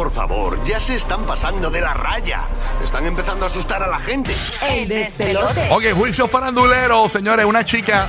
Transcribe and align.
Por 0.00 0.10
favor, 0.10 0.64
ya 0.64 0.80
se 0.80 0.94
están 0.94 1.26
pasando 1.26 1.70
de 1.70 1.82
la 1.82 1.92
raya. 1.92 2.44
Están 2.82 3.04
empezando 3.04 3.44
a 3.44 3.48
asustar 3.48 3.82
a 3.82 3.86
la 3.86 3.98
gente. 3.98 4.32
El 4.66 4.88
despelote. 4.88 5.68
Ok, 5.70 5.92
juicio 5.94 6.26
farandulero, 6.26 7.06
señores. 7.10 7.44
Una 7.44 7.66
chica 7.66 8.08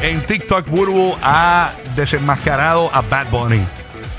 en 0.00 0.24
TikTok, 0.24 0.68
Burbu, 0.68 1.16
ha 1.20 1.72
desenmascarado 1.96 2.88
a 2.94 3.00
Bad 3.00 3.30
Bunny. 3.32 3.60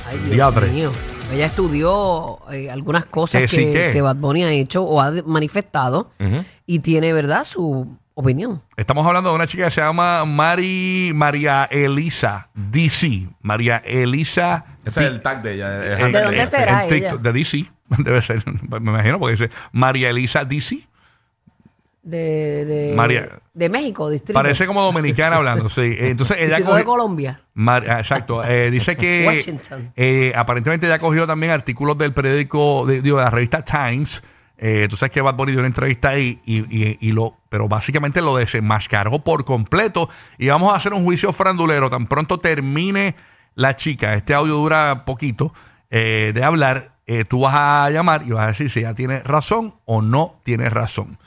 Ay, 0.09 0.17
Dios 0.25 0.31
Diatre. 0.31 0.67
mío. 0.71 0.91
Ella 1.33 1.45
estudió 1.45 2.39
eh, 2.51 2.69
algunas 2.69 3.05
cosas 3.05 3.43
Eh, 3.43 3.91
que, 3.93 4.01
Bad 4.01 4.17
Bunny 4.17 4.43
ha 4.43 4.51
hecho 4.51 4.83
o 4.83 4.99
ha 4.99 5.09
manifestado 5.25 6.11
y 6.65 6.79
tiene, 6.79 7.13
¿verdad?, 7.13 7.45
su 7.45 7.97
opinión. 8.19 8.61
Estamos 8.75 9.05
hablando 9.05 9.29
de 9.29 9.35
una 9.35 9.47
chica 9.47 9.65
que 9.65 9.71
se 9.71 9.79
llama 9.81 10.25
Mari, 10.25 11.11
María 11.15 11.65
Elisa 11.71 12.49
DC. 12.53 13.29
María 13.41 13.77
Elisa. 13.85 14.65
Ese 14.83 15.05
es 15.05 15.11
el 15.11 15.21
tag 15.21 15.41
de 15.41 15.53
ella. 15.53 15.85
es 15.85 15.99
eh, 16.01 16.05
¿De 16.11 16.21
dónde 16.21 16.41
eh, 16.41 16.45
será 16.45 16.85
ella? 16.85 17.15
De 17.15 17.31
DC. 17.33 17.65
Debe 17.99 18.21
ser. 18.21 18.43
Me 18.45 18.77
imagino 18.77 19.19
porque 19.19 19.37
dice 19.37 19.49
María 19.71 20.09
Elisa 20.09 20.43
DC. 20.43 20.85
De, 22.01 22.65
de, 22.65 22.93
María. 22.95 23.39
de 23.53 23.69
México, 23.69 24.09
distrito. 24.09 24.33
Parece 24.33 24.65
como 24.65 24.81
dominicana 24.81 25.37
hablando, 25.37 25.69
sí. 25.69 25.95
Entonces 25.99 26.37
ella 26.39 26.57
Distrito 26.57 26.75
de 26.75 26.83
Colombia. 26.83 27.41
Mar- 27.53 27.85
ah, 27.89 27.99
exacto. 27.99 28.43
Eh, 28.43 28.69
dice 28.71 28.97
que 28.97 29.25
Washington. 29.27 29.93
eh, 29.95 30.33
aparentemente 30.35 30.87
ya 30.87 30.99
cogió 30.99 31.25
también 31.25 31.53
artículos 31.53 31.97
del 31.97 32.13
periódico, 32.13 32.85
de, 32.85 33.01
digo, 33.01 33.17
de 33.17 33.23
la 33.23 33.29
revista 33.29 33.63
Times. 33.63 34.21
Eh, 34.61 34.87
tú 34.89 34.97
sabes 34.97 35.11
que 35.11 35.21
Bad 35.21 35.35
Bunny 35.35 35.51
dio 35.53 35.59
una 35.61 35.67
entrevista 35.67 36.09
ahí, 36.09 36.41
y, 36.45 36.57
y- 36.75 36.97
y 36.99 37.11
lo, 37.11 37.37
pero 37.49 37.67
básicamente 37.67 38.21
lo 38.21 38.35
desenmascaró 38.35 39.19
por 39.23 39.45
completo. 39.45 40.09
Y 40.37 40.47
vamos 40.47 40.73
a 40.73 40.75
hacer 40.75 40.93
un 40.93 41.03
juicio 41.03 41.31
frandulero. 41.33 41.89
Tan 41.89 42.07
pronto 42.07 42.39
termine 42.39 43.15
la 43.55 43.75
chica, 43.75 44.13
este 44.15 44.33
audio 44.33 44.55
dura 44.55 45.05
poquito 45.05 45.53
eh, 45.89 46.31
de 46.35 46.43
hablar. 46.43 46.91
eh, 47.07 47.25
tú 47.25 47.39
vas 47.41 47.55
a 47.55 47.89
llamar 47.89 48.23
y 48.27 48.31
vas 48.31 48.43
a 48.43 48.47
decir 48.49 48.69
si 48.69 48.79
ella 48.81 48.93
tiene 48.93 49.21
razón 49.21 49.73
o 49.85 50.01
no 50.03 50.39
tiene 50.43 50.69
razón. 50.69 51.17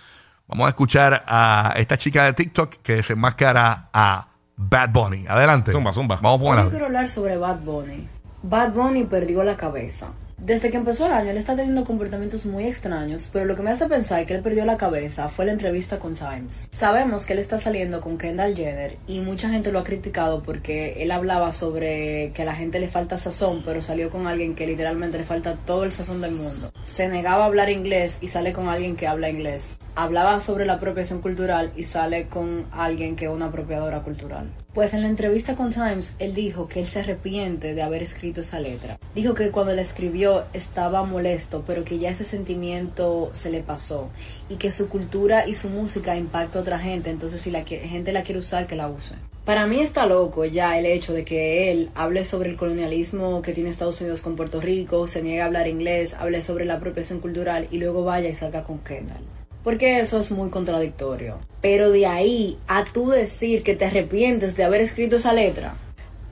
Vamos 0.46 0.66
a 0.66 0.68
escuchar 0.68 1.24
a 1.26 1.72
esta 1.76 1.96
chica 1.96 2.24
de 2.24 2.34
TikTok 2.34 2.76
que 2.82 2.96
desenmascara 2.96 3.88
a 3.92 4.28
Bad 4.56 4.90
Bunny. 4.90 5.24
Adelante. 5.26 5.72
Zumba, 5.72 5.92
zumba. 5.92 6.16
Vamos 6.22 6.40
a 6.40 6.44
poner 6.44 6.70
quiero 6.70 6.86
hablar 6.86 7.08
sobre 7.08 7.36
Bad 7.38 7.60
Bunny. 7.60 8.06
Bad 8.42 8.72
Bunny 8.74 9.04
perdió 9.04 9.42
la 9.42 9.56
cabeza. 9.56 10.12
Desde 10.44 10.72
que 10.72 10.76
empezó 10.76 11.06
el 11.06 11.12
año, 11.12 11.30
él 11.30 11.36
está 11.36 11.54
teniendo 11.54 11.84
comportamientos 11.84 12.46
muy 12.46 12.64
extraños, 12.64 13.30
pero 13.32 13.44
lo 13.44 13.54
que 13.54 13.62
me 13.62 13.70
hace 13.70 13.86
pensar 13.86 14.26
que 14.26 14.34
él 14.34 14.42
perdió 14.42 14.64
la 14.64 14.76
cabeza 14.76 15.28
fue 15.28 15.44
la 15.44 15.52
entrevista 15.52 16.00
con 16.00 16.14
Times. 16.14 16.66
Sabemos 16.72 17.24
que 17.24 17.34
él 17.34 17.38
está 17.38 17.60
saliendo 17.60 18.00
con 18.00 18.18
Kendall 18.18 18.56
Jenner 18.56 18.96
y 19.06 19.20
mucha 19.20 19.50
gente 19.50 19.70
lo 19.70 19.78
ha 19.78 19.84
criticado 19.84 20.42
porque 20.42 21.00
él 21.00 21.12
hablaba 21.12 21.52
sobre 21.52 22.32
que 22.32 22.42
a 22.42 22.44
la 22.44 22.56
gente 22.56 22.80
le 22.80 22.88
falta 22.88 23.16
sazón, 23.18 23.62
pero 23.64 23.82
salió 23.82 24.10
con 24.10 24.26
alguien 24.26 24.56
que 24.56 24.66
literalmente 24.66 25.16
le 25.16 25.22
falta 25.22 25.54
todo 25.64 25.84
el 25.84 25.92
sazón 25.92 26.20
del 26.20 26.32
mundo. 26.32 26.72
Se 26.82 27.06
negaba 27.06 27.44
a 27.44 27.46
hablar 27.46 27.70
inglés 27.70 28.18
y 28.20 28.26
sale 28.26 28.52
con 28.52 28.66
alguien 28.66 28.96
que 28.96 29.06
habla 29.06 29.30
inglés. 29.30 29.78
Hablaba 29.94 30.40
sobre 30.40 30.66
la 30.66 30.74
apropiación 30.74 31.20
cultural 31.20 31.70
y 31.76 31.84
sale 31.84 32.26
con 32.26 32.66
alguien 32.72 33.14
que 33.14 33.26
es 33.26 33.30
una 33.30 33.46
apropiadora 33.46 34.02
cultural. 34.02 34.50
Pues 34.74 34.94
en 34.94 35.02
la 35.02 35.08
entrevista 35.08 35.54
con 35.54 35.70
Times, 35.70 36.16
él 36.18 36.34
dijo 36.34 36.66
que 36.66 36.80
él 36.80 36.86
se 36.86 37.00
arrepiente 37.00 37.74
de 37.74 37.82
haber 37.82 38.02
escrito 38.02 38.40
esa 38.40 38.58
letra. 38.58 38.98
Dijo 39.14 39.34
que 39.34 39.50
cuando 39.50 39.74
la 39.74 39.82
escribió 39.82 40.31
estaba 40.52 41.04
molesto, 41.04 41.64
pero 41.66 41.84
que 41.84 41.98
ya 41.98 42.10
ese 42.10 42.24
sentimiento 42.24 43.30
se 43.32 43.50
le 43.50 43.60
pasó 43.60 44.10
y 44.48 44.56
que 44.56 44.70
su 44.70 44.88
cultura 44.88 45.46
y 45.46 45.54
su 45.54 45.68
música 45.68 46.16
impacta 46.16 46.58
a 46.58 46.62
otra 46.62 46.78
gente, 46.78 47.10
entonces 47.10 47.40
si 47.40 47.50
la 47.50 47.64
gente 47.64 48.12
la 48.12 48.22
quiere 48.22 48.40
usar, 48.40 48.66
que 48.66 48.76
la 48.76 48.88
use. 48.88 49.14
Para 49.44 49.66
mí 49.66 49.80
está 49.80 50.06
loco 50.06 50.44
ya 50.44 50.78
el 50.78 50.86
hecho 50.86 51.12
de 51.12 51.24
que 51.24 51.72
él 51.72 51.90
hable 51.96 52.24
sobre 52.24 52.48
el 52.48 52.56
colonialismo 52.56 53.42
que 53.42 53.52
tiene 53.52 53.70
Estados 53.70 54.00
Unidos 54.00 54.20
con 54.20 54.36
Puerto 54.36 54.60
Rico, 54.60 55.08
se 55.08 55.20
niegue 55.20 55.42
a 55.42 55.46
hablar 55.46 55.66
inglés, 55.66 56.14
hable 56.14 56.42
sobre 56.42 56.64
la 56.64 56.74
apropiación 56.74 57.18
cultural 57.18 57.66
y 57.72 57.78
luego 57.78 58.04
vaya 58.04 58.28
y 58.28 58.36
salga 58.36 58.62
con 58.62 58.78
Kendall. 58.78 59.24
Porque 59.64 59.98
eso 59.98 60.18
es 60.18 60.30
muy 60.30 60.50
contradictorio. 60.50 61.38
Pero 61.60 61.90
de 61.90 62.06
ahí 62.06 62.58
a 62.68 62.84
tú 62.84 63.10
decir 63.10 63.64
que 63.64 63.74
te 63.74 63.84
arrepientes 63.84 64.56
de 64.56 64.64
haber 64.64 64.80
escrito 64.80 65.16
esa 65.16 65.32
letra. 65.32 65.74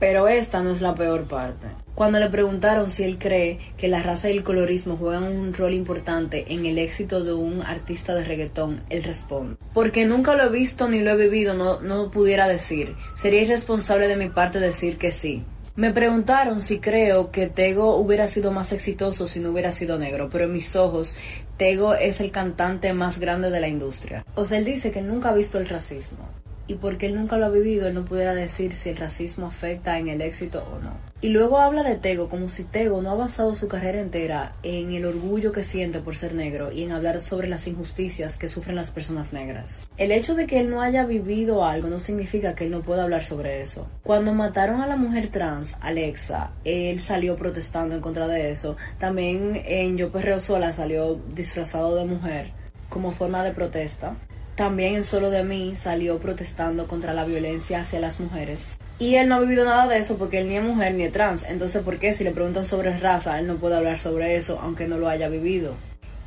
Pero 0.01 0.27
esta 0.27 0.63
no 0.63 0.71
es 0.71 0.81
la 0.81 0.95
peor 0.95 1.25
parte. 1.25 1.67
Cuando 1.93 2.19
le 2.19 2.27
preguntaron 2.27 2.89
si 2.89 3.03
él 3.03 3.19
cree 3.19 3.59
que 3.77 3.87
la 3.87 4.01
raza 4.01 4.31
y 4.31 4.35
el 4.35 4.41
colorismo 4.41 4.97
juegan 4.97 5.25
un 5.25 5.53
rol 5.53 5.75
importante 5.75 6.45
en 6.49 6.65
el 6.65 6.79
éxito 6.79 7.23
de 7.23 7.33
un 7.33 7.61
artista 7.61 8.15
de 8.15 8.23
reggaetón, 8.23 8.81
él 8.89 9.03
responde. 9.03 9.57
Porque 9.75 10.07
nunca 10.07 10.33
lo 10.33 10.45
he 10.45 10.49
visto 10.49 10.89
ni 10.89 11.01
lo 11.01 11.11
he 11.11 11.17
vivido, 11.17 11.53
no, 11.53 11.81
no 11.81 12.09
pudiera 12.09 12.47
decir. 12.47 12.95
Sería 13.13 13.43
irresponsable 13.43 14.07
de 14.07 14.15
mi 14.15 14.29
parte 14.29 14.59
decir 14.59 14.97
que 14.97 15.11
sí. 15.11 15.43
Me 15.75 15.93
preguntaron 15.93 16.61
si 16.61 16.79
creo 16.79 17.29
que 17.29 17.45
Tego 17.45 17.95
hubiera 17.97 18.27
sido 18.27 18.51
más 18.51 18.73
exitoso 18.73 19.27
si 19.27 19.39
no 19.39 19.51
hubiera 19.51 19.71
sido 19.71 19.99
negro, 19.99 20.29
pero 20.31 20.45
en 20.45 20.53
mis 20.53 20.75
ojos, 20.75 21.15
Tego 21.57 21.93
es 21.93 22.21
el 22.21 22.31
cantante 22.31 22.91
más 22.95 23.19
grande 23.19 23.51
de 23.51 23.59
la 23.59 23.67
industria. 23.67 24.25
O 24.33 24.47
sea, 24.47 24.57
él 24.57 24.65
dice 24.65 24.89
que 24.89 25.03
nunca 25.03 25.29
ha 25.29 25.35
visto 25.35 25.59
el 25.59 25.69
racismo. 25.69 26.27
Y 26.67 26.75
porque 26.75 27.07
él 27.07 27.15
nunca 27.15 27.37
lo 27.37 27.45
ha 27.45 27.49
vivido, 27.49 27.87
él 27.87 27.93
no 27.93 28.05
pudiera 28.05 28.33
decir 28.33 28.73
si 28.73 28.89
el 28.89 28.97
racismo 28.97 29.47
afecta 29.47 29.97
en 29.97 30.07
el 30.07 30.21
éxito 30.21 30.63
o 30.71 30.79
no. 30.79 31.11
Y 31.23 31.29
luego 31.29 31.59
habla 31.59 31.83
de 31.83 31.97
Tego 31.97 32.29
como 32.29 32.49
si 32.49 32.63
Tego 32.63 33.03
no 33.03 33.11
ha 33.11 33.15
basado 33.15 33.53
su 33.53 33.67
carrera 33.67 34.01
entera 34.01 34.53
en 34.63 34.91
el 34.91 35.05
orgullo 35.05 35.51
que 35.51 35.63
siente 35.63 35.99
por 35.99 36.15
ser 36.15 36.33
negro 36.33 36.71
y 36.71 36.81
en 36.81 36.91
hablar 36.91 37.21
sobre 37.21 37.47
las 37.47 37.67
injusticias 37.67 38.37
que 38.37 38.49
sufren 38.49 38.75
las 38.75 38.89
personas 38.89 39.31
negras. 39.31 39.87
El 39.97 40.11
hecho 40.11 40.33
de 40.33 40.47
que 40.47 40.59
él 40.59 40.71
no 40.71 40.81
haya 40.81 41.05
vivido 41.05 41.63
algo 41.63 41.89
no 41.89 41.99
significa 41.99 42.55
que 42.55 42.65
él 42.65 42.71
no 42.71 42.81
pueda 42.81 43.03
hablar 43.03 43.23
sobre 43.23 43.61
eso. 43.61 43.87
Cuando 44.01 44.33
mataron 44.33 44.81
a 44.81 44.87
la 44.87 44.95
mujer 44.95 45.27
trans, 45.27 45.77
Alexa, 45.81 46.53
él 46.63 46.99
salió 46.99 47.35
protestando 47.35 47.93
en 47.93 48.01
contra 48.01 48.27
de 48.27 48.49
eso. 48.49 48.75
También 48.97 49.61
en 49.65 49.97
Yo 49.97 50.11
Perreo 50.11 50.41
Sola 50.41 50.73
salió 50.73 51.19
disfrazado 51.35 51.95
de 51.97 52.05
mujer 52.05 52.51
como 52.89 53.11
forma 53.11 53.43
de 53.43 53.51
protesta. 53.51 54.15
También 54.61 54.93
en 54.93 55.03
Solo 55.03 55.31
de 55.31 55.43
mí 55.43 55.75
salió 55.75 56.19
protestando 56.19 56.85
contra 56.85 57.15
la 57.15 57.25
violencia 57.25 57.79
hacia 57.79 57.99
las 57.99 58.19
mujeres. 58.19 58.77
Y 58.99 59.15
él 59.15 59.27
no 59.27 59.33
ha 59.33 59.39
vivido 59.39 59.65
nada 59.65 59.87
de 59.87 59.97
eso 59.97 60.19
porque 60.19 60.37
él 60.37 60.49
ni 60.49 60.55
es 60.55 60.63
mujer 60.63 60.93
ni 60.93 61.01
es 61.01 61.11
trans. 61.11 61.45
Entonces, 61.49 61.81
¿por 61.81 61.97
qué 61.97 62.13
si 62.13 62.23
le 62.23 62.29
preguntan 62.29 62.63
sobre 62.63 62.95
raza, 62.95 63.39
él 63.39 63.47
no 63.47 63.55
puede 63.55 63.77
hablar 63.77 63.97
sobre 63.97 64.35
eso 64.35 64.59
aunque 64.61 64.87
no 64.87 64.99
lo 64.99 65.09
haya 65.09 65.29
vivido? 65.29 65.73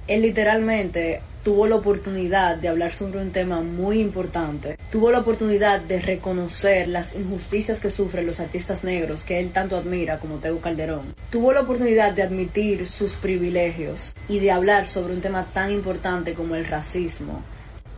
Él 0.08 0.22
literalmente 0.22 1.20
tuvo 1.44 1.68
la 1.68 1.76
oportunidad 1.76 2.56
de 2.56 2.66
hablar 2.66 2.92
sobre 2.92 3.20
un 3.20 3.30
tema 3.30 3.60
muy 3.60 4.00
importante. 4.00 4.78
Tuvo 4.90 5.12
la 5.12 5.20
oportunidad 5.20 5.80
de 5.80 6.00
reconocer 6.00 6.88
las 6.88 7.14
injusticias 7.14 7.78
que 7.78 7.92
sufren 7.92 8.26
los 8.26 8.40
artistas 8.40 8.82
negros 8.82 9.22
que 9.22 9.38
él 9.38 9.52
tanto 9.52 9.76
admira 9.76 10.18
como 10.18 10.38
Tego 10.38 10.60
Calderón. 10.60 11.14
Tuvo 11.30 11.52
la 11.52 11.60
oportunidad 11.60 12.12
de 12.12 12.24
admitir 12.24 12.88
sus 12.88 13.14
privilegios 13.14 14.12
y 14.28 14.40
de 14.40 14.50
hablar 14.50 14.86
sobre 14.86 15.14
un 15.14 15.20
tema 15.20 15.46
tan 15.54 15.70
importante 15.70 16.34
como 16.34 16.56
el 16.56 16.64
racismo. 16.64 17.44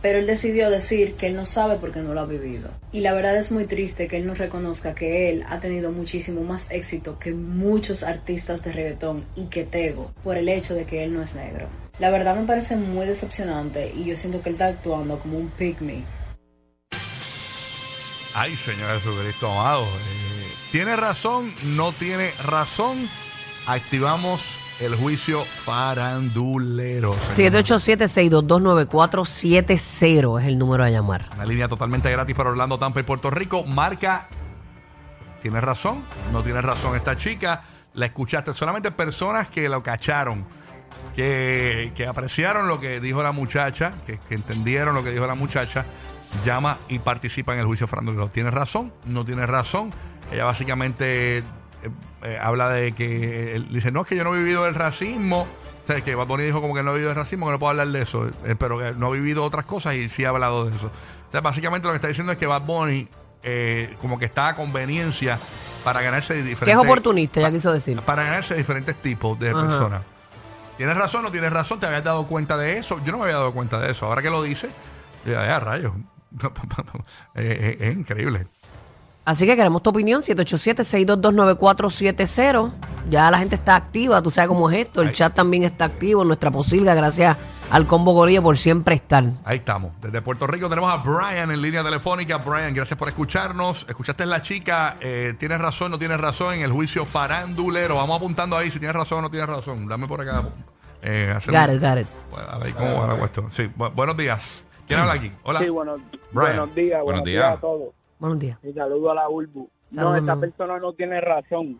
Pero 0.01 0.19
él 0.19 0.27
decidió 0.27 0.69
decir 0.69 1.15
que 1.15 1.27
él 1.27 1.35
no 1.35 1.45
sabe 1.45 1.77
porque 1.77 2.01
no 2.01 2.13
lo 2.13 2.21
ha 2.21 2.25
vivido. 2.25 2.69
Y 2.91 3.01
la 3.01 3.13
verdad 3.13 3.35
es 3.35 3.51
muy 3.51 3.65
triste 3.65 4.07
que 4.07 4.17
él 4.17 4.27
no 4.27 4.35
reconozca 4.35 4.93
que 4.95 5.29
él 5.29 5.43
ha 5.49 5.59
tenido 5.59 5.91
muchísimo 5.91 6.43
más 6.43 6.69
éxito 6.71 7.17
que 7.19 7.33
muchos 7.33 8.03
artistas 8.03 8.63
de 8.63 8.71
reggaetón 8.71 9.25
y 9.35 9.45
que 9.45 9.63
Tego 9.63 10.11
por 10.23 10.37
el 10.37 10.49
hecho 10.49 10.75
de 10.75 10.85
que 10.85 11.03
él 11.03 11.13
no 11.13 11.21
es 11.21 11.35
negro. 11.35 11.67
La 11.99 12.11
verdad 12.11 12.35
me 12.35 12.45
parece 12.45 12.75
muy 12.75 13.07
decepcionante 13.07 13.91
y 13.95 14.05
yo 14.05 14.15
siento 14.15 14.41
que 14.41 14.49
él 14.49 14.55
está 14.55 14.67
actuando 14.67 15.17
como 15.17 15.37
un 15.39 15.49
pygmy. 15.49 16.03
Ay, 18.35 18.55
Señor 18.55 18.93
Jesucristo 18.99 19.51
amado. 19.51 19.83
eh, 19.83 20.47
¿Tiene 20.71 20.95
razón? 20.95 21.53
¿No 21.75 21.91
tiene 21.91 22.29
razón? 22.45 23.09
Activamos 23.65 24.56
el 24.79 24.95
juicio 24.95 25.43
farandulero. 25.43 27.13
señor. 27.25 27.63
787-622-9470 27.63 30.41
es 30.41 30.47
el 30.47 30.57
número 30.57 30.83
a 30.83 30.89
llamar. 30.89 31.29
Una 31.35 31.45
línea 31.45 31.67
totalmente 31.67 32.11
gratis 32.11 32.35
para 32.35 32.51
Orlando, 32.51 32.77
Tampa 32.77 32.99
y 32.99 33.03
Puerto 33.03 33.29
Rico. 33.29 33.63
Marca. 33.65 34.27
¿Tiene 35.41 35.61
razón? 35.61 36.03
¿No 36.31 36.43
tiene 36.43 36.61
razón 36.61 36.95
esta 36.95 37.15
chica? 37.17 37.63
La 37.93 38.07
escuchaste. 38.07 38.53
Solamente 38.53 38.91
personas 38.91 39.47
que 39.49 39.69
lo 39.69 39.83
cacharon. 39.83 40.45
Que, 41.15 41.93
que 41.95 42.05
apreciaron 42.05 42.67
lo 42.67 42.79
que 42.79 42.99
dijo 42.99 43.23
la 43.23 43.31
muchacha. 43.31 43.93
Que, 44.05 44.19
que 44.19 44.35
entendieron 44.35 44.93
lo 44.93 45.03
que 45.03 45.11
dijo 45.11 45.25
la 45.25 45.35
muchacha. 45.35 45.85
Llama 46.45 46.77
y 46.89 46.99
participa 46.99 47.53
en 47.53 47.59
el 47.59 47.65
juicio 47.65 47.87
farandulero. 47.87 48.27
¿Tiene 48.27 48.51
razón? 48.51 48.93
¿No 49.05 49.25
tiene 49.25 49.45
razón? 49.45 49.91
Ella 50.31 50.45
básicamente 50.45 51.43
eh, 52.23 52.37
habla 52.41 52.69
de 52.69 52.91
que. 52.91 53.55
él 53.55 53.67
dice, 53.69 53.91
no, 53.91 54.01
es 54.01 54.07
que 54.07 54.15
yo 54.15 54.23
no 54.23 54.35
he 54.35 54.39
vivido 54.39 54.67
el 54.67 54.75
racismo. 54.75 55.47
O 55.83 55.87
sea, 55.87 56.01
que 56.01 56.15
Bad 56.15 56.27
Bunny 56.27 56.43
dijo 56.43 56.59
como 56.61 56.75
que 56.75 56.83
no 56.83 56.91
ha 56.91 56.93
vivido 56.93 57.11
el 57.11 57.15
racismo, 57.15 57.45
que 57.45 57.53
no 57.53 57.59
puedo 57.59 57.69
hablar 57.71 57.87
de 57.87 58.01
eso. 58.01 58.27
eh, 58.45 58.55
pero 58.59 58.77
que 58.77 58.91
no 58.93 59.07
ha 59.07 59.11
vivido 59.11 59.43
otras 59.43 59.65
cosas 59.65 59.95
y 59.95 60.09
sí 60.09 60.25
ha 60.25 60.29
hablado 60.29 60.65
de 60.65 60.75
eso. 60.75 60.87
O 60.87 61.31
sea, 61.31 61.41
básicamente 61.41 61.87
lo 61.87 61.93
que 61.93 61.97
está 61.97 62.07
diciendo 62.09 62.31
es 62.31 62.37
que 62.37 62.45
Bad 62.45 62.63
Bunny 62.63 63.07
eh, 63.43 63.95
como 64.01 64.19
que 64.19 64.25
está 64.25 64.49
a 64.49 64.55
conveniencia 64.55 65.39
para 65.83 66.01
ganarse 66.01 66.33
diferentes... 66.33 66.65
Que 66.65 66.71
es 66.71 66.77
oportunista, 66.77 67.39
ya 67.39 67.51
quiso 67.51 67.71
decir. 67.71 68.01
Para 68.01 68.23
ganarse 68.23 68.55
diferentes 68.55 68.95
tipos 68.97 69.39
de 69.39 69.51
Ajá. 69.51 69.61
personas. 69.61 70.01
¿Tienes 70.75 70.97
razón 70.97 71.21
o 71.21 71.23
no 71.23 71.31
tienes 71.31 71.53
razón? 71.53 71.79
¿Te 71.79 71.85
habías 71.85 72.03
dado 72.03 72.27
cuenta 72.27 72.57
de 72.57 72.77
eso? 72.77 72.99
Yo 73.05 73.11
no 73.13 73.19
me 73.19 73.23
había 73.23 73.35
dado 73.35 73.53
cuenta 73.53 73.79
de 73.79 73.91
eso. 73.91 74.05
Ahora 74.05 74.21
que 74.21 74.29
lo 74.29 74.43
dice, 74.43 74.69
ya, 75.25 75.47
ya 75.47 75.59
rayos. 75.59 75.93
Es 77.35 77.95
increíble. 77.95 78.47
Así 79.27 79.45
que 79.45 79.57
queremos 79.57 79.83
tu 79.83 79.89
opinión, 79.89 80.21
787-622-9470. 80.21 82.71
Ya 83.09 83.29
la 83.29 83.39
gente 83.39 83.55
está 83.55 83.75
activa, 83.75 84.21
tú 84.21 84.31
sabes 84.31 84.47
cómo 84.47 84.69
es 84.69 84.85
esto. 84.85 85.01
El 85.01 85.09
Ahí. 85.09 85.13
chat 85.13 85.33
también 85.33 85.63
está 85.63 85.83
activo, 85.83 86.23
nuestra 86.23 86.49
posilga, 86.49 86.93
gracias 86.95 87.35
al 87.69 87.85
Combo 87.85 88.13
Gorillo 88.13 88.41
por 88.41 88.57
siempre 88.57 88.95
estar. 88.95 89.25
Ahí 89.43 89.57
estamos. 89.57 89.91
Desde 89.99 90.21
Puerto 90.21 90.47
Rico 90.47 90.69
tenemos 90.69 90.89
a 90.93 90.97
Brian 90.97 91.51
en 91.51 91.61
línea 91.61 91.83
telefónica. 91.83 92.37
Brian, 92.37 92.73
gracias 92.73 92.97
por 92.97 93.09
escucharnos. 93.09 93.85
Escuchaste 93.89 94.25
la 94.25 94.41
chica. 94.41 94.95
eh, 95.01 95.33
¿Tienes 95.37 95.59
razón 95.59 95.91
no 95.91 95.99
tienes 95.99 96.21
razón 96.21 96.53
en 96.53 96.61
el 96.61 96.71
juicio 96.71 97.05
farandulero? 97.05 97.95
Vamos 97.95 98.15
apuntando 98.15 98.55
ahí 98.55 98.71
si 98.71 98.79
tienes 98.79 98.95
razón 98.95 99.19
o 99.19 99.23
no 99.23 99.29
tienes 99.29 99.49
razón. 99.49 99.89
Dame 99.89 100.07
por 100.07 100.21
acá. 100.21 100.47
Eh, 101.01 101.33
hacer 101.35 101.53
Got 101.53 101.67
un- 101.69 101.75
it, 101.75 101.81
got 101.81 101.97
it. 101.99 102.07
Bueno, 102.31 102.47
a 102.49 102.57
ver 102.59 102.73
cómo 102.73 103.01
va 103.01 103.07
la 103.07 103.15
cuestión. 103.19 103.51
Sí, 103.51 103.69
bu- 103.77 103.93
buenos 103.93 104.15
días. 104.15 104.63
¿Quién 104.87 105.01
habla 105.01 105.13
aquí? 105.13 105.33
Hola. 105.43 105.59
Sí, 105.59 105.67
buenos, 105.67 105.99
Brian. 106.31 106.55
buenos 106.57 106.75
días, 106.75 107.03
buenos, 107.03 107.23
días. 107.25 107.43
días. 107.43 107.57
a 107.57 107.61
todos. 107.61 107.89
Buenos 108.19 108.39
días. 108.39 108.57
Y 108.63 108.73
saludo 108.73 109.11
a 109.11 109.15
la 109.15 109.29
Urbu. 109.29 109.69
No, 109.91 110.15
esta 110.15 110.35
persona 110.39 110.79
no 110.79 110.93
tiene 110.93 111.21
razón 111.21 111.79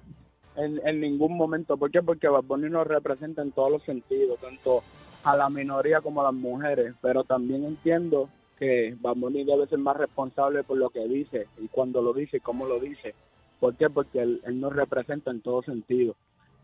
en, 0.56 0.80
en 0.88 1.02
ningún 1.02 1.36
momento. 1.36 1.78
¿Por 1.78 1.92
qué? 1.92 2.02
Porque 2.02 2.28
Bad 2.28 2.44
Bunny 2.44 2.70
nos 2.70 2.88
representa 2.88 3.42
en 3.42 3.52
todos 3.52 3.72
los 3.72 3.84
sentidos, 3.84 4.40
tanto 4.40 4.84
a 5.24 5.36
la 5.36 5.50
minoría 5.50 6.02
como 6.02 6.22
a 6.22 6.26
las 6.26 6.34
mujeres. 6.34 6.94
Pero 7.02 7.24
también 7.24 7.64
entiendo 7.66 8.30
que 8.58 8.96
Bad 9.02 9.16
Bunny 9.18 9.44
debe 9.44 9.68
ser 9.68 9.80
más 9.80 9.98
responsable 9.98 10.64
por 10.64 10.78
lo 10.78 10.90
que 10.90 11.08
dice 11.08 11.48
y 11.58 11.68
cuando 11.68 12.02
lo 12.02 12.14
dice 12.14 12.38
y 12.38 12.42
cómo 12.42 12.66
lo 12.66 12.80
dice. 12.80 13.14
¿Por 13.60 13.76
qué? 13.76 13.90
Porque 13.90 14.22
él, 14.22 14.42
él 14.46 14.60
nos 14.62 14.74
representa 14.76 15.32
en 15.32 15.42
todos 15.42 15.66
sentidos. 15.66 16.16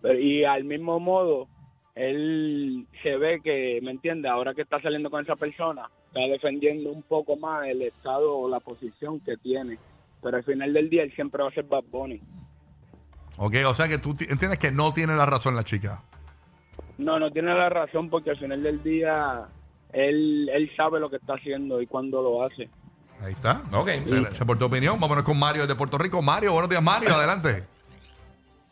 Pero- 0.02 0.20
Y 0.20 0.46
al 0.46 0.64
mismo 0.64 1.00
modo, 1.00 1.48
él 1.95 2.88
se 3.04 3.18
ve 3.18 3.40
que, 3.44 3.80
¿me 3.84 3.92
entiende? 3.92 4.28
Ahora 4.30 4.54
que 4.54 4.62
está 4.63 4.81
saliendo 4.81 5.10
con 5.10 5.24
esa 5.24 5.36
persona, 5.36 5.90
está 6.07 6.22
defendiendo 6.22 6.92
un 6.92 7.04
poco 7.04 7.36
más 7.38 7.68
el 7.68 7.81
estado 7.84 8.36
o 8.38 8.50
la 8.50 8.60
posición 8.60 9.19
que 9.19 9.38
tiene. 9.38 9.78
Pero 10.22 10.38
al 10.38 10.44
final 10.44 10.74
del 10.74 10.90
día 10.90 11.04
él 11.04 11.13
siempre 11.16 11.44
va 11.44 11.50
a 11.50 11.54
ser 11.54 11.66
Bad 11.66 11.84
Bunny. 11.92 12.22
Ok, 13.38 13.56
o 13.68 13.74
sea 13.74 13.88
que 13.88 13.98
tú 13.98 14.16
ti- 14.16 14.25
entiendes 14.30 14.60
que 14.60 14.72
no 14.72 14.94
tiene 14.94 15.16
la 15.16 15.25
razón 15.25 15.56
la 15.56 15.63
chica. 15.63 16.01
No, 16.98 17.19
no 17.19 17.31
tiene 17.31 17.54
la 17.54 17.69
razón 17.69 18.10
porque 18.10 18.30
al 18.31 18.38
final 18.38 18.62
del 18.63 18.81
día 18.84 19.46
él, 19.92 20.50
él 20.54 20.72
sabe 20.78 21.00
lo 21.00 21.10
que 21.10 21.18
está 21.18 21.34
haciendo 21.34 21.81
y 21.81 21.88
cuando 21.88 22.22
lo 22.22 22.44
hace. 22.44 22.69
Ahí 23.22 23.31
está. 23.34 23.62
Ok. 23.72 23.89
Se 24.34 24.46
por 24.46 24.57
tu 24.57 24.66
opinión. 24.66 25.00
Vámonos 25.00 25.24
con 25.24 25.38
Mario 25.38 25.66
de 25.68 25.75
Puerto 25.75 25.98
Rico. 25.98 26.22
Mario, 26.22 26.54
buenos 26.54 26.69
días, 26.69 26.84
Mario. 26.84 27.13
Adelante. 27.16 27.63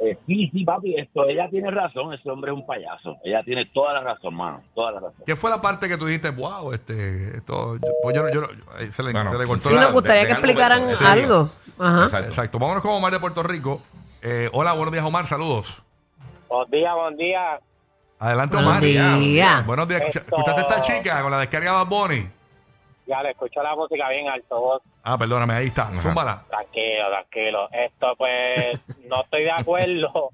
Eh, 0.03 0.17
sí, 0.25 0.49
sí, 0.51 0.63
papi, 0.65 0.95
esto, 0.97 1.25
ella 1.27 1.47
tiene 1.49 1.69
razón, 1.69 2.11
ese 2.13 2.27
hombre 2.31 2.51
es 2.51 2.57
un 2.57 2.65
payaso. 2.65 3.17
Ella 3.23 3.43
tiene 3.43 3.65
toda 3.67 3.93
la 3.93 4.01
razón, 4.01 4.33
mano, 4.33 4.61
toda 4.73 4.93
la 4.93 4.99
razón. 4.99 5.23
¿Qué 5.25 5.35
fue 5.35 5.49
la 5.51 5.61
parte 5.61 5.87
que 5.87 5.95
tú 5.97 6.05
dijiste, 6.07 6.31
wow, 6.31 6.73
este, 6.73 7.37
esto, 7.37 7.75
yo- 7.75 7.87
pues 8.01 8.15
yo, 8.15 8.27
yo, 8.33 8.41
ahí 8.79 8.91
se 8.91 9.03
le, 9.03 9.11
Bueno, 9.11 9.31
se 9.31 9.37
le 9.37 9.45
cortó 9.45 9.69
Sí, 9.69 9.75
la- 9.75 9.81
nos 9.81 9.91
gustaría 9.93 10.21
de- 10.21 10.27
que 10.27 10.33
explicaran 10.33 10.83
algo. 11.05 11.49
Ajá. 11.77 12.03
Exacto. 12.05 12.27
Exacto. 12.29 12.57
Vámonos 12.59 12.81
con 12.81 12.93
Omar 12.93 13.11
de 13.11 13.19
Puerto 13.19 13.43
Rico. 13.43 13.79
Eh, 14.23 14.49
hola, 14.53 14.73
buenos 14.73 14.91
días, 14.91 15.05
Omar. 15.05 15.27
Saludos. 15.27 15.81
Buen 16.49 16.69
día, 16.71 16.93
buen 16.95 17.15
día. 17.17 17.59
Adelante, 18.19 18.55
Buenos 18.55 18.71
Omar. 18.73 18.83
días. 18.83 19.65
Buenos 19.67 19.87
días. 19.87 20.01
Escucha- 20.01 20.19
Esto- 20.19 20.35
¿Escuchaste 20.37 20.61
a 20.61 20.63
esta 20.63 20.81
chica 20.81 21.21
con 21.21 21.31
la 21.31 21.39
descarga 21.39 21.71
de 21.71 21.77
Bad 21.77 21.87
Bunny? 21.87 22.27
Ya 23.11 23.21
le 23.21 23.31
escucho 23.31 23.61
la 23.61 23.75
música 23.75 24.07
bien 24.07 24.29
alto, 24.29 24.57
vos. 24.57 24.81
Ah, 25.03 25.17
perdóname, 25.17 25.53
ahí 25.53 25.67
está. 25.67 25.87
Zúmbala. 25.97 26.45
Tranquilo, 26.47 27.09
tranquilo. 27.09 27.69
Esto, 27.73 28.15
pues, 28.17 28.79
no 29.09 29.21
estoy 29.23 29.43
de 29.43 29.51
acuerdo. 29.51 30.29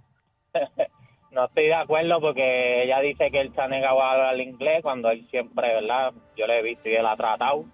no 1.32 1.46
estoy 1.46 1.66
de 1.66 1.74
acuerdo 1.74 2.22
porque 2.22 2.84
ella 2.84 3.00
dice 3.00 3.32
que 3.32 3.42
él 3.42 3.52
se 3.56 3.62
ha 3.62 3.68
negado 3.68 4.00
a 4.00 4.12
hablar 4.12 4.40
inglés 4.40 4.84
cuando 4.84 5.10
él 5.10 5.28
siempre, 5.32 5.74
¿verdad? 5.74 6.14
Yo 6.36 6.46
le 6.46 6.60
he 6.60 6.62
visto 6.62 6.88
y 6.88 6.94
él 6.94 7.08
ha 7.08 7.16
tratado. 7.16 7.66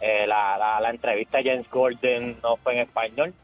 Eh, 0.00 0.26
la, 0.26 0.56
la, 0.56 0.80
la 0.80 0.88
entrevista 0.88 1.38
de 1.38 1.50
James 1.50 1.70
Gordon 1.70 2.38
no 2.42 2.56
fue 2.56 2.72
en 2.72 2.78
español. 2.78 3.34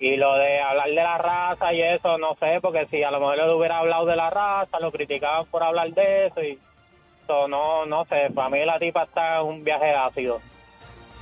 Y 0.00 0.16
lo 0.16 0.34
de 0.34 0.60
hablar 0.60 0.88
de 0.88 0.94
la 0.96 1.16
raza 1.16 1.72
y 1.72 1.80
eso, 1.80 2.18
no 2.18 2.34
sé, 2.34 2.58
porque 2.60 2.84
si 2.90 3.02
a 3.02 3.10
lo 3.10 3.20
mejor 3.20 3.38
le 3.38 3.54
hubiera 3.54 3.78
hablado 3.78 4.04
de 4.04 4.16
la 4.16 4.28
raza, 4.28 4.80
lo 4.80 4.92
criticaban 4.92 5.46
por 5.46 5.62
hablar 5.62 5.90
de 5.94 6.26
eso 6.26 6.42
y 6.42 6.58
no, 7.48 7.86
no 7.86 8.04
sé, 8.06 8.30
para 8.34 8.48
mí 8.48 8.64
la 8.64 8.78
tipa 8.78 9.04
está 9.04 9.40
en 9.40 9.46
un 9.46 9.64
viaje 9.64 9.94
ácido. 9.94 10.40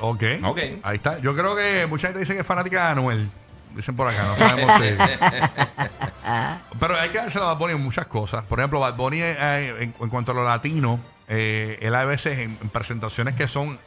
Ok. 0.01 0.23
Ok. 0.45 0.59
Ahí 0.83 0.97
está. 0.97 1.19
Yo 1.19 1.35
creo 1.35 1.57
que 1.57 1.87
mucha 1.87 2.09
gente 2.09 2.21
dice 2.21 2.35
que 2.35 2.41
es 2.41 2.47
fanática 2.47 2.87
de 2.87 2.93
Anuel. 2.93 3.29
Dicen 3.75 3.97
por 3.97 4.09
acá, 4.09 4.23
no 4.25 4.37
sabemos 4.37 4.73
si. 4.81 4.89
Pero 6.81 6.97
hay 6.99 7.11
que 7.11 7.19
dárselo 7.19 7.45
a 7.45 7.49
Bad 7.53 7.59
Bunny 7.59 7.73
en 7.75 7.83
muchas 7.83 8.07
cosas. 8.07 8.45
Por 8.45 8.59
ejemplo, 8.59 8.81
Bad 8.81 8.97
Bunny, 8.97 9.21
eh, 9.21 9.75
en, 9.81 9.95
en 10.01 10.09
cuanto 10.09 10.33
a 10.33 10.35
lo 10.35 10.45
latino, 10.45 11.01
eh, 11.29 11.79
él 11.81 11.95
a 11.95 12.05
veces 12.05 12.39
en, 12.39 12.57
en 12.61 12.69
presentaciones 12.71 13.35
que 13.35 13.47
son 13.49 13.79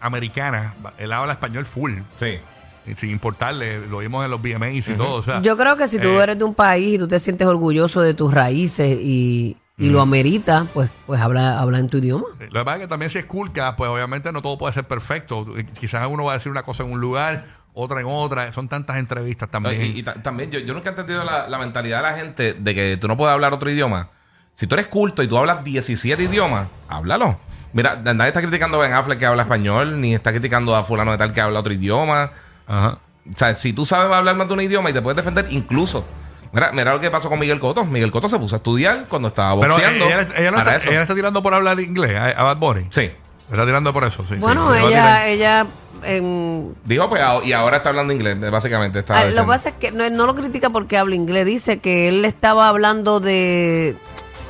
americanas, 0.00 0.74
él 0.98 1.12
habla 1.12 1.32
español 1.32 1.64
full. 1.66 1.98
Sí. 2.18 2.38
y 2.86 2.94
sin 2.94 3.10
importarle, 3.10 3.86
lo 3.86 3.98
vimos 3.98 4.24
en 4.24 4.30
los 4.30 4.40
VMAs 4.40 4.88
y 4.88 4.94
todo. 4.94 5.14
O 5.14 5.22
sea, 5.22 5.42
Yo 5.42 5.56
creo 5.56 5.76
que 5.76 5.88
si 5.88 5.98
tú 5.98 6.08
eh, 6.08 6.22
eres 6.22 6.38
de 6.38 6.44
un 6.44 6.54
país 6.54 6.94
y 6.94 6.98
tú 6.98 7.08
te 7.08 7.20
sientes 7.20 7.46
orgulloso 7.46 8.00
de 8.00 8.14
tus 8.14 8.32
raíces 8.32 8.98
y, 9.00 9.56
y 9.80 9.88
lo 9.90 10.00
amerita, 10.00 10.66
pues, 10.74 10.90
pues 11.06 11.20
habla, 11.20 11.58
habla 11.60 11.78
en 11.78 11.88
tu 11.88 11.98
idioma. 11.98 12.26
Sí, 12.38 12.44
Lo 12.50 12.60
que 12.60 12.64
pasa 12.64 12.76
es 12.76 12.82
que 12.82 12.88
también 12.88 13.10
si 13.10 13.18
es 13.18 13.24
culca, 13.24 13.74
pues 13.76 13.90
obviamente 13.90 14.30
no 14.32 14.42
todo 14.42 14.58
puede 14.58 14.74
ser 14.74 14.84
perfecto. 14.86 15.46
Quizás 15.78 16.06
uno 16.10 16.24
va 16.24 16.32
a 16.32 16.34
decir 16.36 16.52
una 16.52 16.62
cosa 16.62 16.82
en 16.84 16.92
un 16.92 17.00
lugar, 17.00 17.46
otra 17.74 18.00
en 18.00 18.06
otra. 18.08 18.52
Son 18.52 18.68
tantas 18.68 18.98
entrevistas 18.98 19.50
también. 19.50 19.80
Y, 19.82 19.98
y 19.98 20.02
ta- 20.02 20.14
también 20.22 20.50
yo, 20.50 20.58
yo 20.60 20.74
nunca 20.74 20.90
he 20.90 20.92
entendido 20.92 21.24
la, 21.24 21.48
la 21.48 21.58
mentalidad 21.58 21.98
de 21.98 22.02
la 22.10 22.16
gente 22.18 22.52
de 22.54 22.74
que 22.74 22.96
tú 22.96 23.08
no 23.08 23.16
puedes 23.16 23.32
hablar 23.32 23.52
otro 23.54 23.70
idioma. 23.70 24.08
Si 24.54 24.66
tú 24.66 24.74
eres 24.74 24.88
culto 24.88 25.22
y 25.22 25.28
tú 25.28 25.38
hablas 25.38 25.64
17 25.64 26.22
idiomas, 26.22 26.68
háblalo. 26.88 27.38
Mira, 27.72 27.96
nadie 27.96 28.28
está 28.28 28.42
criticando 28.42 28.76
a 28.78 28.80
Ben 28.80 28.92
Affleck 28.92 29.18
que 29.18 29.26
habla 29.26 29.42
español, 29.44 30.00
ni 30.00 30.14
está 30.14 30.32
criticando 30.32 30.74
a 30.76 30.82
fulano 30.84 31.12
de 31.12 31.18
tal 31.18 31.32
que 31.32 31.40
habla 31.40 31.60
otro 31.60 31.72
idioma. 31.72 32.30
Ajá. 32.66 32.98
O 33.32 33.38
sea, 33.38 33.54
si 33.54 33.72
tú 33.72 33.86
sabes 33.86 34.12
hablar 34.12 34.34
más 34.36 34.48
de 34.48 34.54
un 34.54 34.60
idioma 34.60 34.90
y 34.90 34.92
te 34.92 35.00
puedes 35.00 35.16
defender, 35.16 35.46
incluso. 35.50 36.04
Mira, 36.52 36.72
mira 36.72 36.92
lo 36.92 37.00
que 37.00 37.10
pasó 37.10 37.28
con 37.28 37.38
Miguel 37.38 37.60
Cotto. 37.60 37.84
Miguel 37.84 38.10
Cotto 38.10 38.28
se 38.28 38.38
puso 38.38 38.56
a 38.56 38.58
estudiar 38.58 39.06
cuando 39.08 39.28
estaba 39.28 39.60
Pero 39.60 39.74
boxeando. 39.74 40.04
ella, 40.06 40.28
ella 40.36 40.50
no 40.50 40.58
está, 40.58 40.76
eso. 40.76 40.88
ella 40.88 40.96
no 40.98 41.02
está 41.02 41.14
tirando 41.14 41.42
por 41.42 41.54
hablar 41.54 41.78
inglés 41.80 42.16
a, 42.16 42.26
a 42.30 42.42
Bad 42.42 42.56
Bunny. 42.56 42.86
Sí. 42.90 43.10
Está 43.50 43.64
tirando 43.66 43.92
por 43.92 44.04
eso, 44.04 44.24
sí. 44.28 44.36
Bueno, 44.36 44.72
sí. 44.74 44.80
ella, 44.86 45.26
ella 45.26 45.66
em, 46.04 46.72
Digo, 46.84 47.08
pues, 47.08 47.20
y 47.44 47.52
ahora 47.52 47.78
está 47.78 47.88
hablando 47.90 48.12
inglés, 48.12 48.38
básicamente. 48.50 49.00
Estaba 49.00 49.20
Ah, 49.20 49.24
lo 49.24 49.42
que 49.42 49.46
pasa 49.48 49.68
es 49.70 49.74
que 49.76 49.90
no, 49.92 50.08
no 50.10 50.26
lo 50.26 50.34
critica 50.34 50.70
porque 50.70 50.96
habla 50.96 51.14
inglés, 51.16 51.46
dice 51.46 51.78
que 51.78 52.08
él 52.08 52.24
estaba 52.24 52.68
hablando 52.68 53.18
de 53.20 53.96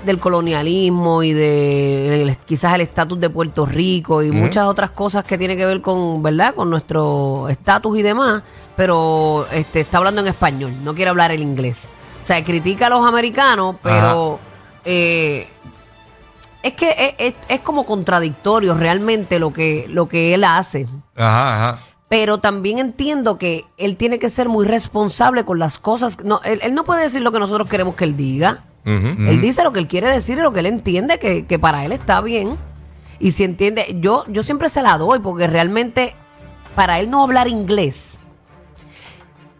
del 0.04 0.18
colonialismo 0.18 1.22
y 1.22 1.32
de 1.32 2.22
el- 2.22 2.36
quizás 2.38 2.74
el 2.74 2.80
estatus 2.82 3.18
de 3.20 3.30
Puerto 3.30 3.66
Rico 3.66 4.22
y 4.22 4.30
muchas 4.30 4.66
otras 4.66 4.90
cosas 4.90 5.24
que 5.24 5.36
tiene 5.38 5.56
que 5.56 5.66
ver 5.66 5.80
con, 5.80 6.22
¿verdad? 6.22 6.54
Con 6.54 6.70
nuestro 6.70 7.48
estatus 7.48 7.98
y 7.98 8.02
demás, 8.02 8.42
pero 8.76 9.46
este 9.52 9.80
está 9.80 9.98
hablando 9.98 10.20
en 10.20 10.28
español, 10.28 10.72
no 10.82 10.94
quiere 10.94 11.10
hablar 11.10 11.30
el 11.32 11.40
inglés. 11.42 11.88
O 12.22 12.26
sea, 12.26 12.42
critica 12.44 12.86
a 12.86 12.90
los 12.90 13.06
americanos, 13.06 13.76
pero 13.82 14.38
eh, 14.84 15.48
es 16.62 16.74
que 16.74 16.90
es, 16.90 17.14
es- 17.18 17.34
es 17.48 17.60
como 17.60 17.84
contradictorio 17.84 18.74
realmente 18.74 19.38
lo 19.38 19.52
que, 19.52 19.86
lo 19.88 20.08
que 20.08 20.34
él 20.34 20.44
hace 20.44 20.86
Ajá, 21.16 21.54
ajá. 21.72 21.78
pero 22.08 22.38
también 22.38 22.78
entiendo 22.78 23.38
que 23.38 23.64
él 23.78 23.96
tiene 23.96 24.18
que 24.18 24.28
ser 24.28 24.48
muy 24.48 24.66
responsable 24.66 25.44
con 25.44 25.58
las 25.58 25.78
cosas. 25.78 26.18
No, 26.24 26.40
él, 26.44 26.60
él 26.62 26.74
no 26.74 26.84
puede 26.84 27.02
decir 27.02 27.22
lo 27.22 27.32
que 27.32 27.38
nosotros 27.38 27.68
queremos 27.68 27.94
que 27.94 28.04
él 28.04 28.16
diga. 28.16 28.64
Él 28.84 29.40
dice 29.40 29.62
lo 29.62 29.72
que 29.72 29.78
él 29.80 29.86
quiere 29.88 30.10
decir 30.10 30.38
y 30.38 30.42
lo 30.42 30.52
que 30.52 30.60
él 30.60 30.66
entiende 30.66 31.18
que, 31.18 31.44
que 31.46 31.58
para 31.58 31.84
él 31.84 31.92
está 31.92 32.20
bien. 32.20 32.56
Y 33.18 33.32
si 33.32 33.44
entiende, 33.44 33.96
yo, 34.00 34.24
yo 34.28 34.42
siempre 34.42 34.68
se 34.68 34.82
la 34.82 34.96
doy 34.96 35.18
porque 35.18 35.46
realmente 35.46 36.14
para 36.74 36.98
él 37.00 37.10
no 37.10 37.22
hablar 37.22 37.46
inglés, 37.48 38.18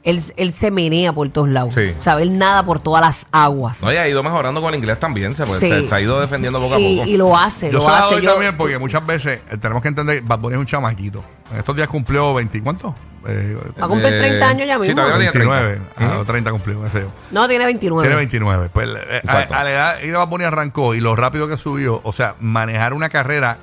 él, 0.02 0.18
él 0.38 0.52
se 0.52 0.70
menea 0.70 1.12
por 1.12 1.28
todos 1.28 1.50
lados. 1.50 1.74
Sí. 1.74 1.92
Sabe, 1.98 2.22
él 2.22 2.38
nada 2.38 2.64
por 2.64 2.80
todas 2.80 3.02
las 3.02 3.26
aguas. 3.32 3.82
No, 3.82 3.92
y 3.92 3.96
ha 3.96 4.08
ido 4.08 4.22
mejorando 4.22 4.62
con 4.62 4.72
el 4.72 4.76
inglés 4.80 4.98
también. 4.98 5.36
Se, 5.36 5.44
Sí. 5.44 5.68
se, 5.68 5.86
se 5.88 5.94
ha 5.94 6.00
ido 6.00 6.18
defendiendo 6.20 6.58
poco 6.58 6.74
a 6.76 6.78
poco. 6.78 7.04
y 7.06 7.16
lo 7.18 7.36
hace, 7.36 7.66
Yo 7.66 7.74
lo 7.74 7.80
se 7.82 7.86
la 7.90 7.98
hace. 7.98 8.14
doy 8.14 8.24
Yo- 8.24 8.30
también 8.32 8.56
porque 8.56 8.78
muchas 8.78 9.06
veces 9.06 9.40
eh, 9.50 9.58
tenemos 9.58 9.82
que 9.82 9.88
entender 9.88 10.20
que 10.22 10.26
Bad 10.26 10.38
Bunny 10.38 10.54
es 10.54 10.60
un 10.60 10.66
chamaquito. 10.66 11.22
En 11.52 11.58
estos 11.58 11.76
días 11.76 11.88
cumplió 11.88 12.32
20, 12.32 12.62
¿cuánto? 12.62 12.94
Eh, 13.26 13.56
Va 13.80 13.84
a 13.84 13.88
cumplir 13.88 14.18
30 14.18 14.48
años 14.48 14.66
ya 14.66 14.74
sí, 14.74 14.80
mismo. 14.80 14.94
todavía 14.96 15.26
no 15.26 15.32
tiene 15.32 15.46
29. 15.46 15.80
30. 15.94 15.94
Ah, 15.98 16.08
Ujú. 16.12 16.20
o 16.20 16.24
30 16.24 16.50
cumplió, 16.52 16.82
qué 16.84 16.88
sé 16.90 17.00
yo. 17.02 17.08
no, 17.30 17.48
tiene 17.48 17.64
29. 17.66 18.02
Tiene 18.08 18.16
29. 18.16 18.68
Pues 18.72 18.88
eh, 18.88 19.20
Exacto. 19.22 19.54
a, 19.54 19.60
a 19.60 19.64
la 19.64 19.70
edad 19.70 20.00
y 20.02 20.10
Bad 20.10 20.28
Bunny 20.28 20.44
arrancó 20.44 20.94
y 20.94 21.00
lo 21.00 21.14
rápido 21.16 21.46
que 21.48 21.56
subió, 21.56 22.00
o 22.02 22.12
sea, 22.12 22.34
manejar 22.40 22.94
una 22.94 23.08
carrera 23.10 23.58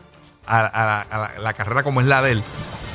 a, 0.45 0.59
a 0.59 0.85
la, 0.85 1.01
a 1.01 1.17
la- 1.17 1.31
la 1.41 1.53
carrera 1.53 1.83
como 1.83 2.01
es 2.01 2.07
la 2.07 2.21
de 2.21 2.31
él, 2.33 2.43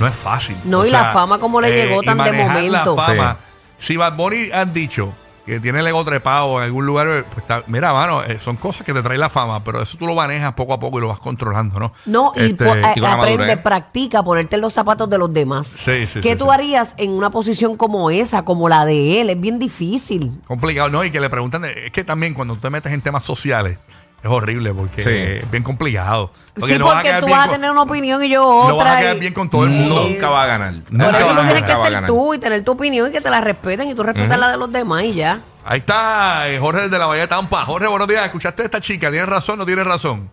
no 0.00 0.06
es 0.06 0.14
fácil. 0.14 0.56
No, 0.64 0.80
O 0.80 0.86
y 0.86 0.90
la 0.90 1.12
fama 1.12 1.38
como 1.38 1.60
le 1.60 1.70
llegó 1.74 2.02
y 2.02 2.06
tan 2.06 2.18
de 2.18 2.32
momento. 2.32 2.96
La 2.96 3.02
fama, 3.02 3.36
Si 3.78 3.96
Bad 3.96 4.14
Bunny 4.14 4.50
han 4.52 4.72
dicho 4.72 5.12
que 5.44 5.58
tiene 5.58 5.80
el 5.80 5.86
ego 5.88 6.04
trepado 6.04 6.58
en 6.58 6.64
algún 6.64 6.86
lugar, 6.86 7.24
pues 7.24 7.38
está- 7.38 7.64
mira, 7.66 7.92
mano, 7.92 8.22
eh, 8.22 8.38
son 8.38 8.56
cosas 8.56 8.86
que 8.86 8.92
te 8.92 9.02
traen 9.02 9.18
la 9.20 9.28
fama, 9.28 9.62
pero 9.64 9.82
eso 9.82 9.98
tú 9.98 10.06
lo 10.06 10.14
manejas 10.14 10.52
poco 10.54 10.72
a 10.72 10.78
poco 10.80 10.98
y 10.98 11.00
lo 11.02 11.08
vas 11.08 11.18
controlando, 11.18 11.80
¿no? 11.80 11.92
No, 12.06 12.32
y 12.36 12.42
Este, 12.42 12.64
po- 12.64 12.74
eh, 12.74 12.92
y 12.96 13.04
aprende, 13.04 13.56
practica, 13.56 14.22
ponerte 14.22 14.54
en 14.56 14.62
los 14.62 14.72
zapatos 14.72 15.10
de 15.10 15.18
los 15.18 15.32
demás. 15.34 15.66
Sí, 15.66 16.06
sí, 16.06 16.20
¿Qué 16.20 16.32
sí, 16.32 16.36
tú 16.38 16.44
sí. 16.44 16.50
harías 16.52 16.94
en 16.96 17.10
una 17.10 17.30
posición 17.30 17.76
como 17.76 18.10
esa, 18.10 18.44
como 18.44 18.68
la 18.68 18.84
de 18.84 19.20
él? 19.20 19.30
Es 19.30 19.40
bien 19.40 19.58
difícil. 19.58 20.30
complicado, 20.46 20.90
¿no? 20.90 21.02
Y 21.04 21.10
que 21.10 21.18
le 21.20 21.28
preguntan, 21.28 21.64
es 21.64 21.90
que 21.90 22.04
también 22.04 22.34
cuando 22.34 22.54
tú 22.54 22.60
te 22.60 22.70
metes 22.70 22.92
en 22.92 23.00
temas 23.00 23.24
sociales, 23.24 23.78
Es 24.22 24.30
horrible 24.30 24.72
porque 24.72 25.00
Sí. 25.02 25.10
es 25.10 25.50
bien 25.50 25.64
complicado. 25.64 26.30
sí, 26.58 26.78
no 26.78 26.84
vas 26.84 26.94
a 26.94 26.96
porque 26.98 27.08
quedar 27.08 27.20
tú 27.22 27.26
bien 27.26 27.38
vas 27.38 27.46
a 27.46 27.48
con- 27.50 27.56
tener 27.56 27.70
una 27.72 27.82
opinión 27.82 28.22
y 28.22 28.28
yo 28.28 28.40
No 28.68 28.76
vas 28.76 28.86
a 28.86 28.90
otra. 28.92 28.98
quedar 29.00 29.16
y- 29.16 29.20
bien 29.20 29.34
con 29.34 29.50
todo 29.50 29.64
el 29.64 29.70
mundo. 29.70 30.02
Nunca 30.08 30.30
va 30.30 30.42
a 30.42 30.46
ganar. 30.46 30.72
Nunca 30.74 30.86
Por 31.06 31.14
va 31.14 31.18
eso 31.18 31.28
tú 31.28 31.34
ganar. 31.34 31.44
tienes 31.52 31.54
que 31.54 31.60
Nunca 31.68 31.74
va 31.74 31.80
a 31.80 31.84
ser 31.86 31.92
ganar. 31.92 32.08
tú 32.10 32.34
y 32.34 32.38
tener 32.38 32.64
tu 32.64 32.72
opinión 32.72 33.08
y 33.08 33.12
que 33.12 33.20
te 33.20 33.30
la 33.30 33.40
respeten 33.40 33.88
y 33.90 33.94
tú 33.94 34.02
respetas 34.04 34.38
la 34.38 34.50
de 34.52 34.56
los 34.58 34.70
demás 34.70 35.02
y 35.02 35.14
ya. 35.14 35.40
Ahí 35.64 35.78
está 35.80 36.48
eh, 36.48 36.58
Jorge 36.60 36.88
de 36.88 36.98
la 36.98 37.06
Bahía 37.06 37.22
de 37.22 37.28
Tampa. 37.28 37.64
Jorge, 37.64 37.88
buenos 37.88 38.06
días. 38.06 38.24
¿Escuchaste 38.24 38.62
a 38.62 38.64
esta 38.66 38.80
chica? 38.80 39.10
¿Tienes 39.10 39.28
razón 39.28 39.54
o 39.54 39.58
no 39.58 39.66
tienes 39.66 39.86
razón? 39.86 40.30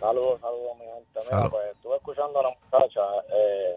Saludos, 0.00 0.40
saludos, 0.40 0.76
mi 0.78 0.84
gente. 0.84 1.20
Mira, 1.24 1.36
Salud. 1.38 1.50
pues 1.50 1.64
estuve 1.74 1.96
escuchando 1.96 2.40
a 2.40 2.42
la 2.44 2.48
muchacha 2.50 3.00
eh, 3.34 3.76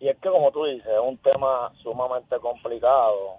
y 0.00 0.08
es 0.08 0.16
que, 0.20 0.28
como 0.28 0.50
tú 0.50 0.64
dices, 0.64 0.86
es 0.86 1.00
un 1.02 1.18
tema 1.18 1.70
sumamente 1.82 2.36
complicado 2.40 3.36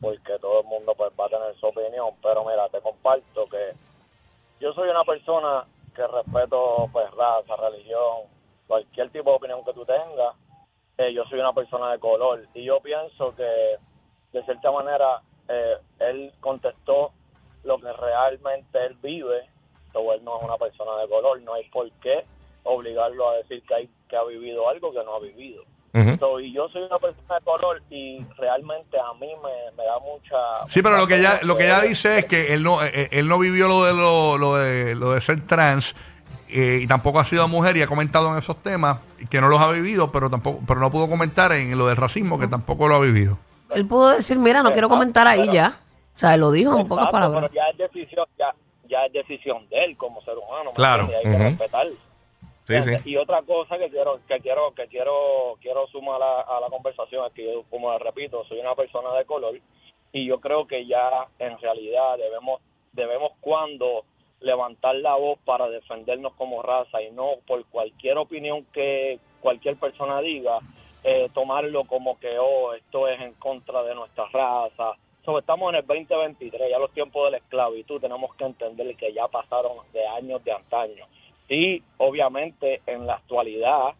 porque 0.00 0.38
todo 0.40 0.60
el 0.60 0.66
mundo 0.66 0.92
pues 0.96 1.10
va 1.18 1.26
a 1.26 1.28
tener 1.28 1.54
su 1.58 1.66
opinión. 1.66 2.10
Pero 2.22 2.44
mira, 2.44 2.68
te 2.70 2.80
comparto 2.80 3.46
que 3.50 3.72
yo 4.60 4.72
soy 4.72 4.88
una 4.88 5.04
persona 5.04 5.64
que 5.94 6.06
respeto 6.06 6.88
pues 6.92 7.10
raza, 7.12 7.56
religión, 7.56 8.28
cualquier 8.66 9.10
tipo 9.10 9.30
de 9.30 9.36
opinión 9.36 9.64
que 9.64 9.72
tú 9.72 9.84
tengas. 9.84 10.34
Eh, 10.98 11.12
yo 11.12 11.24
soy 11.24 11.40
una 11.40 11.52
persona 11.52 11.92
de 11.92 11.98
color 11.98 12.46
y 12.54 12.64
yo 12.64 12.80
pienso 12.80 13.34
que 13.34 13.76
de 14.32 14.44
cierta 14.44 14.70
manera 14.70 15.22
eh, 15.48 15.76
él 15.98 16.32
contestó 16.40 17.12
lo 17.64 17.78
que 17.78 17.92
realmente 17.92 18.86
él 18.86 18.96
vive 19.02 19.48
o 19.94 20.12
él 20.12 20.24
no 20.24 20.38
es 20.38 20.44
una 20.44 20.56
persona 20.56 20.96
de 20.98 21.08
color, 21.08 21.40
no 21.42 21.54
hay 21.54 21.68
por 21.70 21.90
qué 22.00 22.24
obligarlo 22.64 23.28
a 23.28 23.36
decir 23.36 23.62
que 23.66 23.74
hay 23.74 23.90
que 24.08 24.16
ha 24.16 24.24
vivido 24.24 24.68
algo 24.68 24.92
que 24.92 25.04
no 25.04 25.14
ha 25.14 25.20
vivido. 25.20 25.64
So, 26.18 26.40
y 26.40 26.52
yo 26.52 26.68
soy 26.70 26.82
una 26.82 26.98
persona 26.98 27.36
de 27.38 27.44
color 27.44 27.80
y 27.88 28.24
realmente 28.36 28.98
a 28.98 29.14
mí 29.14 29.28
me, 29.42 29.76
me 29.76 29.84
da 29.84 29.98
mucha... 30.00 30.66
Sí, 30.68 30.82
pero 30.82 30.96
lo 30.96 31.06
que 31.06 31.18
ella, 31.18 31.34
mucha 31.34 31.46
lo 31.46 31.56
que 31.56 31.64
ella 31.66 31.80
dice 31.82 32.18
es 32.18 32.26
que 32.26 32.52
él 32.52 32.64
no, 32.64 32.82
eh, 32.82 33.08
él 33.12 33.28
no 33.28 33.38
vivió 33.38 33.68
lo 33.68 33.84
de 33.84 33.94
lo, 33.94 34.36
lo 34.36 34.56
de 34.56 34.96
lo 34.96 35.12
de 35.12 35.20
ser 35.20 35.46
trans 35.46 35.94
eh, 36.48 36.80
y 36.82 36.86
tampoco 36.88 37.20
ha 37.20 37.24
sido 37.24 37.46
mujer 37.48 37.76
y 37.76 37.82
ha 37.82 37.86
comentado 37.86 38.30
en 38.32 38.38
esos 38.38 38.56
temas 38.62 38.98
que 39.30 39.40
no 39.40 39.48
los 39.48 39.60
ha 39.60 39.70
vivido, 39.70 40.10
pero 40.10 40.30
tampoco, 40.30 40.60
pero 40.66 40.80
no 40.80 40.90
pudo 40.90 41.08
comentar 41.08 41.52
en 41.52 41.76
lo 41.78 41.86
del 41.86 41.96
racismo 41.96 42.38
que 42.38 42.48
tampoco 42.48 42.88
lo 42.88 42.96
ha 42.96 43.00
vivido. 43.00 43.38
Él 43.70 43.86
pudo 43.86 44.10
decir, 44.10 44.38
mira, 44.38 44.62
no 44.62 44.72
quiero 44.72 44.88
comentar 44.88 45.26
ahí 45.26 45.50
ya. 45.52 45.74
O 46.14 46.18
sea, 46.18 46.34
él 46.34 46.40
lo 46.40 46.50
dijo 46.52 46.78
en 46.78 46.86
pocas 46.86 47.10
palabras. 47.10 47.50
Pero 47.50 47.54
ya 47.54 47.70
es 47.70 47.78
decisión, 47.78 48.26
ya, 48.38 48.54
ya 48.88 49.04
es 49.06 49.12
decisión 49.12 49.68
de 49.68 49.84
él 49.84 49.96
como 49.96 50.22
ser 50.22 50.34
humano. 50.38 50.70
¿me 50.70 50.74
Claro. 50.74 51.08
Y 51.10 51.14
hay 51.14 51.22
que 51.22 51.44
Ujú. 51.44 51.94
Respetarlo. 52.66 52.98
Sí, 52.98 53.02
sí. 53.04 53.10
Y 53.10 53.16
otra 53.16 53.42
cosa 53.42 53.78
que 53.78 53.90
quiero 53.90 54.20
que 54.26 54.40
quiero 54.40 54.74
que 54.74 54.86
quiero 54.88 55.56
quiero 55.60 55.86
sumar 55.88 56.22
a, 56.22 56.40
a 56.40 56.60
la 56.60 56.68
conversación 56.68 57.26
es 57.26 57.32
que 57.32 57.44
yo, 57.44 57.64
como 57.70 57.92
les 57.92 58.02
repito, 58.02 58.44
soy 58.44 58.60
una 58.60 58.74
persona 58.74 59.12
de 59.14 59.24
color 59.24 59.60
y 60.12 60.26
yo 60.26 60.40
creo 60.40 60.66
que 60.66 60.86
ya 60.86 61.26
en 61.38 61.58
realidad 61.58 62.16
debemos 62.18 62.60
debemos 62.92 63.32
cuando 63.40 64.04
levantar 64.40 64.94
la 64.96 65.14
voz 65.16 65.38
para 65.44 65.68
defendernos 65.68 66.34
como 66.34 66.62
raza 66.62 67.02
y 67.02 67.10
no 67.10 67.32
por 67.46 67.64
cualquier 67.66 68.18
opinión 68.18 68.64
que 68.72 69.18
cualquier 69.40 69.76
persona 69.76 70.20
diga 70.20 70.60
eh, 71.02 71.28
tomarlo 71.34 71.84
como 71.84 72.18
que 72.18 72.38
oh 72.38 72.72
esto 72.72 73.08
es 73.08 73.20
en 73.20 73.34
contra 73.34 73.82
de 73.82 73.94
nuestra 73.94 74.26
raza. 74.32 74.92
So, 75.24 75.38
estamos 75.38 75.70
en 75.70 75.76
el 75.76 75.86
2023, 75.86 76.70
ya 76.70 76.78
los 76.78 76.92
tiempos 76.92 77.24
de 77.24 77.30
la 77.32 77.36
esclavitud 77.38 78.00
tenemos 78.00 78.34
que 78.36 78.44
entender 78.44 78.94
que 78.94 79.12
ya 79.12 79.26
pasaron 79.28 79.78
de 79.92 80.06
años 80.06 80.44
de 80.44 80.52
antaño. 80.52 81.06
Y 81.48 81.82
obviamente 81.98 82.80
en 82.86 83.06
la 83.06 83.14
actualidad 83.14 83.90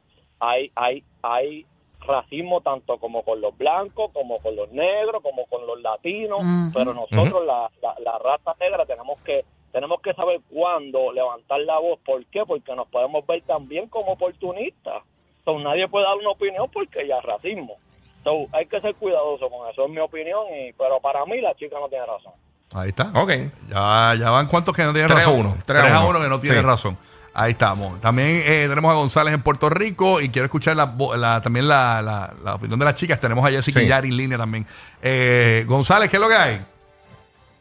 hay 0.41 0.71
hay 0.75 1.03
hay 1.23 1.67
racismo 2.07 2.61
tanto 2.61 2.99
como 2.99 3.23
con 3.23 3.41
los 3.41 3.57
blancos, 3.57 4.11
como 4.13 4.39
con 4.39 4.55
los 4.57 4.71
negros, 4.73 5.23
como 5.23 5.47
con 5.47 5.67
los 5.67 5.81
latinos, 5.81 6.41
pero 6.75 6.93
nosotros 6.93 7.47
la, 7.47 7.71
la, 7.83 7.95
la 8.01 8.19
raza 8.19 8.55
negra 8.61 8.85
tenemos 8.85 9.19
que 9.23 9.45
tenemos 9.73 10.01
que 10.03 10.13
saber 10.15 10.41
cuándo 10.53 11.13
levantar 11.13 11.61
la 11.61 11.79
voz, 11.79 11.99
¿por 12.05 12.25
qué? 12.27 12.45
Porque 12.47 12.75
nos 12.77 12.87
podemos 12.89 13.27
ver 13.27 13.43
también 13.43 13.89
como 13.89 14.13
oportunistas. 14.13 15.03
So, 15.45 15.59
nadie 15.59 15.89
puede 15.89 16.05
dar 16.07 16.17
una 16.17 16.31
opinión 16.31 16.69
porque 16.73 17.07
ya 17.09 17.19
es 17.19 17.25
racismo. 17.25 17.77
So, 18.23 18.47
hay 18.53 18.67
que 18.67 18.81
ser 18.81 18.95
cuidadoso 18.95 19.51
con 19.51 19.69
eso, 19.69 19.85
es 19.85 19.91
mi 19.91 19.99
opinión, 19.99 20.45
y, 20.55 20.73
pero 20.75 21.01
para 21.01 21.25
mí 21.27 21.41
la 21.41 21.55
chica 21.57 21.77
no 21.81 21.89
tiene 21.89 22.07
razón. 22.07 22.33
Ahí 22.73 22.91
está. 22.91 23.11
Ok. 23.21 23.31
Ya, 23.69 24.15
ya 24.19 24.31
van 24.31 24.47
cuantos 24.47 24.75
que 24.77 24.85
no 24.85 24.93
tienen 24.93 25.09
Tres 25.09 25.21
a 25.27 25.31
razón. 25.31 25.41
uno, 25.41 25.55
Tres, 25.67 25.81
tres 25.83 25.93
a 25.93 25.97
a 25.97 26.01
uno. 26.01 26.11
uno 26.11 26.21
que 26.21 26.29
no 26.29 26.41
tienen 26.41 26.61
Sí. 26.63 26.67
razón. 26.67 26.99
Ahí 27.37 27.51
estamos. 27.53 28.01
También 28.01 28.29
eh, 28.45 28.67
tenemos 28.69 28.93
a 28.93 28.95
González 28.95 29.35
en 29.35 29.43
Puerto 29.43 29.69
Rico 29.69 30.21
y 30.21 30.29
quiero 30.29 30.45
escuchar 30.45 30.77
la, 30.77 30.87
vo- 30.97 31.17
la- 31.17 31.41
también 31.41 31.67
la, 31.67 32.01
la- 32.01 32.33
la 32.45 32.55
opinión 32.55 32.79
de 32.79 32.85
las 32.85 32.95
chicas. 32.95 33.21
Tenemos 33.21 33.45
a 33.45 33.51
Jessica 33.51 33.81
Sí. 33.81 33.87
y 33.87 33.89
Yari 33.89 34.09
en 34.09 34.17
línea 34.17 34.39
también. 34.39 34.65
Eh, 35.03 35.65
González, 35.67 36.09
¿qué 36.11 36.17
es 36.17 36.21
lo 36.21 36.29
que 36.29 36.35
hay? 36.37 36.65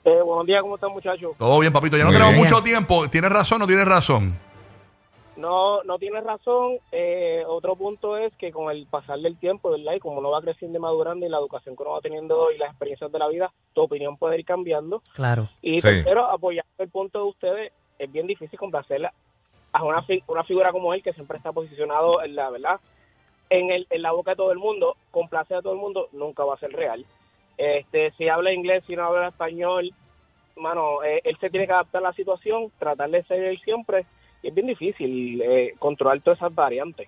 Eh, 0.06 0.22
buenos 0.24 0.46
días, 0.46 0.62
¿cómo 0.62 0.76
están 0.76 0.92
muchachos? 0.92 1.32
Todo 1.40 1.60
bien, 1.60 1.74
papito. 1.74 1.98
Ya 1.98 2.04
no 2.04 2.10
Muy 2.10 2.16
tenemos 2.18 2.34
bien. 2.36 2.46
mucho 2.46 2.62
tiempo. 2.64 3.10
¿Tienes 3.10 3.32
razón 3.32 3.56
o 3.56 3.60
no 3.60 3.68
tienes 3.68 3.88
razón? 3.88 4.36
No, 5.38 5.82
no 5.84 5.98
tienes 5.98 6.24
razón. 6.24 6.74
Eh, 6.92 7.44
otro 7.48 7.76
punto 7.76 8.16
es 8.18 8.32
que 8.36 8.52
con 8.52 8.70
el 8.70 8.86
pasar 8.86 9.18
del 9.20 9.38
tiempo, 9.38 9.72
¿verdad? 9.72 9.94
Y 9.96 10.00
como 10.00 10.20
uno 10.20 10.30
va 10.30 10.42
creciendo 10.42 10.78
y 10.78 10.82
madurando 10.82 11.26
y 11.26 11.30
la 11.30 11.38
educación 11.40 11.76
que 11.76 11.82
uno 11.82 11.94
va 11.94 12.02
teniendo 12.02 12.52
y 12.52 12.60
las 12.60 12.70
experiencias 12.70 13.12
de 13.12 13.18
la 13.18 13.28
vida, 13.28 13.52
tu 13.74 13.82
opinión 13.82 14.18
puede 14.18 14.38
ir 14.38 14.46
cambiando. 14.46 15.02
Claro. 15.16 15.50
Y 15.64 15.82
Sí. 15.82 15.88
tercero, 15.88 16.30
apoyando 16.30 16.70
el 16.78 16.90
punto 16.90 17.18
de 17.24 17.26
ustedes, 17.30 17.72
es 17.98 18.12
bien 18.12 18.28
difícil 18.28 18.60
complacerla 18.60 19.12
a 19.74 19.84
una, 19.84 20.02
fi- 20.04 20.24
una 20.28 20.44
figura 20.44 20.72
como 20.72 20.94
él 20.94 21.02
que 21.04 21.14
siempre 21.14 21.38
está 21.38 21.52
posicionado 21.52 22.24
en 22.24 22.36
la 22.36 22.50
verdad, 22.50 22.80
en, 23.50 23.72
el, 23.72 23.86
en 23.90 24.02
la 24.02 24.12
boca 24.12 24.32
de 24.32 24.38
todo 24.38 24.52
el 24.52 24.60
mundo, 24.60 24.96
complacer 25.12 25.58
a 25.58 25.62
todo 25.62 25.74
el 25.74 25.80
mundo, 25.80 26.08
nunca 26.14 26.44
va 26.44 26.54
a 26.56 26.60
ser 26.60 26.72
real. 26.72 27.06
Este, 27.58 28.12
si 28.18 28.30
habla 28.30 28.54
inglés, 28.54 28.84
si 28.88 28.96
no 28.96 29.04
habla 29.06 29.28
español, 29.30 29.92
mano, 30.56 31.04
eh, 31.04 31.22
él 31.24 31.38
se 31.40 31.50
tiene 31.50 31.68
que 31.68 31.74
adaptar 31.74 32.02
a 32.04 32.10
la 32.10 32.14
situación, 32.14 32.72
tratar 32.80 33.10
de 33.10 33.24
ser 33.24 33.44
él 33.44 33.60
siempre, 33.64 34.06
y 34.42 34.48
es 34.50 34.54
bien 34.56 34.68
difícil 34.68 35.42
eh, 35.42 35.74
controlar 35.80 36.22
todas 36.22 36.40
esas 36.40 36.54
variantes. 36.54 37.08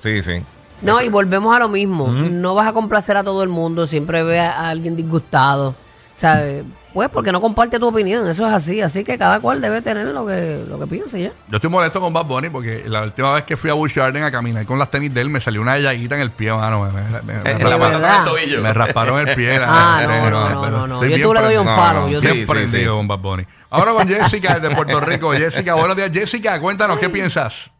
Sí, 0.00 0.22
sí. 0.22 0.38
No, 0.82 1.00
y 1.02 1.08
volvemos 1.08 1.54
a 1.54 1.58
lo 1.58 1.68
mismo. 1.68 2.06
No 2.08 2.54
vas 2.54 2.66
a 2.68 2.72
complacer 2.72 3.16
a 3.16 3.22
todo 3.24 3.42
el 3.42 3.48
mundo, 3.50 3.86
siempre 3.86 4.22
ve 4.22 4.38
a, 4.38 4.52
a 4.52 4.70
alguien 4.70 4.96
disgustado. 4.96 5.74
¿Sabes? 6.14 6.64
Pues 6.92 7.08
porque 7.08 7.30
no 7.30 7.40
comparte 7.40 7.78
tu 7.78 7.86
opinión, 7.88 8.26
eso 8.26 8.46
es 8.46 8.52
así. 8.52 8.80
Así 8.80 9.04
que 9.04 9.16
cada 9.16 9.38
cual 9.38 9.60
debe 9.60 9.80
tener 9.80 10.08
lo 10.08 10.26
que, 10.26 10.64
lo 10.68 10.78
que 10.78 10.86
piense 10.88 11.22
ya. 11.22 11.32
Yo 11.48 11.56
estoy 11.56 11.70
molesto 11.70 12.00
con 12.00 12.12
Bad 12.12 12.24
Bunny 12.26 12.50
porque 12.50 12.82
la 12.86 13.02
última 13.04 13.32
vez 13.34 13.44
que 13.44 13.56
fui 13.56 13.70
a 13.70 13.74
Busch 13.74 13.94
Garden 13.94 14.24
a 14.24 14.30
caminar 14.32 14.66
con 14.66 14.78
las 14.78 14.90
tenis 14.90 15.14
de 15.14 15.20
él 15.20 15.30
me 15.30 15.40
salió 15.40 15.60
una 15.62 15.78
llaguita 15.78 16.16
en 16.16 16.22
el 16.22 16.32
pie, 16.32 16.52
mano. 16.52 16.84
Me, 16.90 17.00
me- 17.02 17.22
me- 17.22 17.32
me 17.42 17.42
rasparon- 17.54 18.18
el 18.18 18.24
tobillo. 18.24 18.60
me 18.62 18.72
rasparon 18.72 19.28
el 19.28 19.34
pie. 19.36 19.58
Ah, 19.62 20.02
no, 20.04 20.30
no, 20.30 20.48
no, 20.70 20.86
no, 20.88 21.04
Yo 21.06 21.28
tú 21.28 21.34
le 21.34 21.40
doy 21.42 21.56
un 21.56 21.66
faro. 21.66 22.00
no, 22.02 22.08
yo 22.10 22.20
sí, 22.20 22.44
prendido 22.46 22.92
sí. 22.92 22.96
con 22.96 23.06
Bad 23.06 23.18
Bunny. 23.20 23.44
Ahora 23.70 23.92
con 23.92 24.08
Jessica 24.08 24.58
de 24.58 24.70
Puerto 24.74 24.98
Rico. 25.00 25.30
Jessica, 25.34 25.74
buenos 25.74 25.96
días. 25.96 26.10
Jessica, 26.12 26.60
cuéntanos, 26.60 26.98
¿qué 26.98 27.08
piensas? 27.08 27.70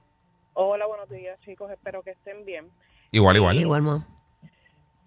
Hola, 0.54 0.86
buenos 0.86 1.08
días, 1.10 1.36
chicos. 1.40 1.70
Espero 1.72 2.02
que 2.02 2.10
estén 2.10 2.44
bien. 2.44 2.66
Igual, 3.10 3.36
igual. 3.36 3.56
Igual, 3.58 3.82
ma. 3.82 4.06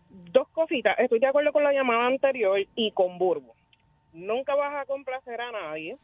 Dos 0.09 0.47
cositas. 0.51 0.95
Estoy 0.99 1.19
de 1.19 1.27
acuerdo 1.27 1.53
con 1.53 1.63
la 1.63 1.71
llamada 1.71 2.07
anterior 2.07 2.57
y 2.75 2.91
con 2.91 3.17
Burbo. 3.17 3.55
Nunca 4.13 4.55
vas 4.55 4.75
a 4.75 4.85
complacer 4.85 5.41
a 5.41 5.51
nadie. 5.51 5.97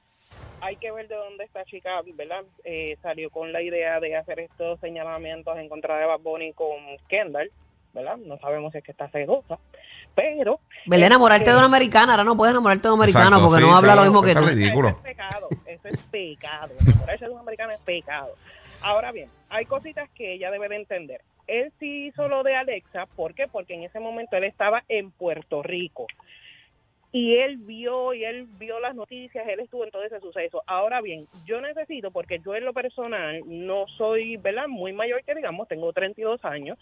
Hay 0.61 0.75
que 0.75 0.91
ver 0.91 1.07
de 1.07 1.15
dónde 1.15 1.45
esta 1.45 1.63
chica, 1.63 2.01
¿verdad? 2.15 2.43
Eh, 2.63 2.97
salió 3.01 3.29
con 3.29 3.53
la 3.53 3.61
idea 3.61 3.99
de 3.99 4.15
hacer 4.17 4.39
estos 4.39 4.79
señalamientos 4.79 5.57
en 5.57 5.69
contra 5.69 5.97
de 5.97 6.05
Bad 6.05 6.19
Bunny 6.19 6.53
con 6.53 6.77
Kendall, 7.07 7.51
¿verdad? 7.93 8.17
No 8.17 8.37
sabemos 8.39 8.71
si 8.71 8.79
es 8.79 8.83
que 8.83 8.91
está 8.91 9.07
celosa, 9.09 9.57
pero... 10.15 10.59
Belén, 10.85 11.07
enamorarte 11.07 11.43
este, 11.43 11.51
de 11.51 11.57
una 11.57 11.67
americana. 11.67 12.13
Ahora 12.13 12.23
no 12.25 12.35
puedes 12.35 12.51
enamorarte 12.51 12.87
de 12.87 12.93
un 12.93 12.99
americano 12.99 13.37
Exacto, 13.37 13.45
porque 13.47 13.63
sí, 13.63 13.69
no 13.69 13.75
habla 13.77 13.93
sí, 13.93 13.97
lo 13.97 14.03
mismo 14.03 14.21
que 14.21 14.31
es 14.31 14.37
tú. 14.37 14.45
ridículo. 14.45 14.89
Eso 14.89 14.97
es 14.97 15.03
pecado, 15.03 15.47
eso 15.65 15.87
es 15.87 15.97
pecado. 16.11 16.73
Enamorarse 16.81 17.25
de 17.25 17.31
un 17.31 17.39
americano 17.39 17.71
es 17.73 17.79
pecado. 17.79 18.35
Ahora 18.81 19.11
bien, 19.11 19.29
hay 19.49 19.65
cositas 19.65 20.09
que 20.11 20.33
ella 20.33 20.51
debe 20.51 20.67
de 20.67 20.75
entender. 20.75 21.21
Él 21.47 21.71
sí 21.79 22.07
hizo 22.07 22.27
lo 22.27 22.43
de 22.43 22.55
Alexa, 22.55 23.07
¿por 23.15 23.33
qué? 23.33 23.47
Porque 23.47 23.73
en 23.73 23.83
ese 23.83 23.99
momento 23.99 24.35
él 24.37 24.43
estaba 24.43 24.83
en 24.87 25.11
Puerto 25.11 25.63
Rico. 25.63 26.05
Y 27.11 27.37
él 27.37 27.57
vio, 27.57 28.13
y 28.13 28.23
él 28.23 28.47
vio 28.59 28.79
las 28.79 28.95
noticias, 28.95 29.47
él 29.47 29.59
estuvo 29.61 29.83
en 29.83 29.91
todo 29.91 30.03
ese 30.03 30.19
suceso. 30.19 30.61
Ahora 30.67 31.01
bien, 31.01 31.27
yo 31.45 31.59
necesito, 31.59 32.11
porque 32.11 32.39
yo 32.39 32.55
en 32.55 32.65
lo 32.65 32.73
personal 32.73 33.41
no 33.47 33.85
soy, 33.97 34.37
¿verdad? 34.37 34.67
Muy 34.67 34.93
mayor 34.93 35.23
que 35.23 35.33
digamos, 35.33 35.67
tengo 35.67 35.91
32 35.91 36.45
años, 36.45 36.77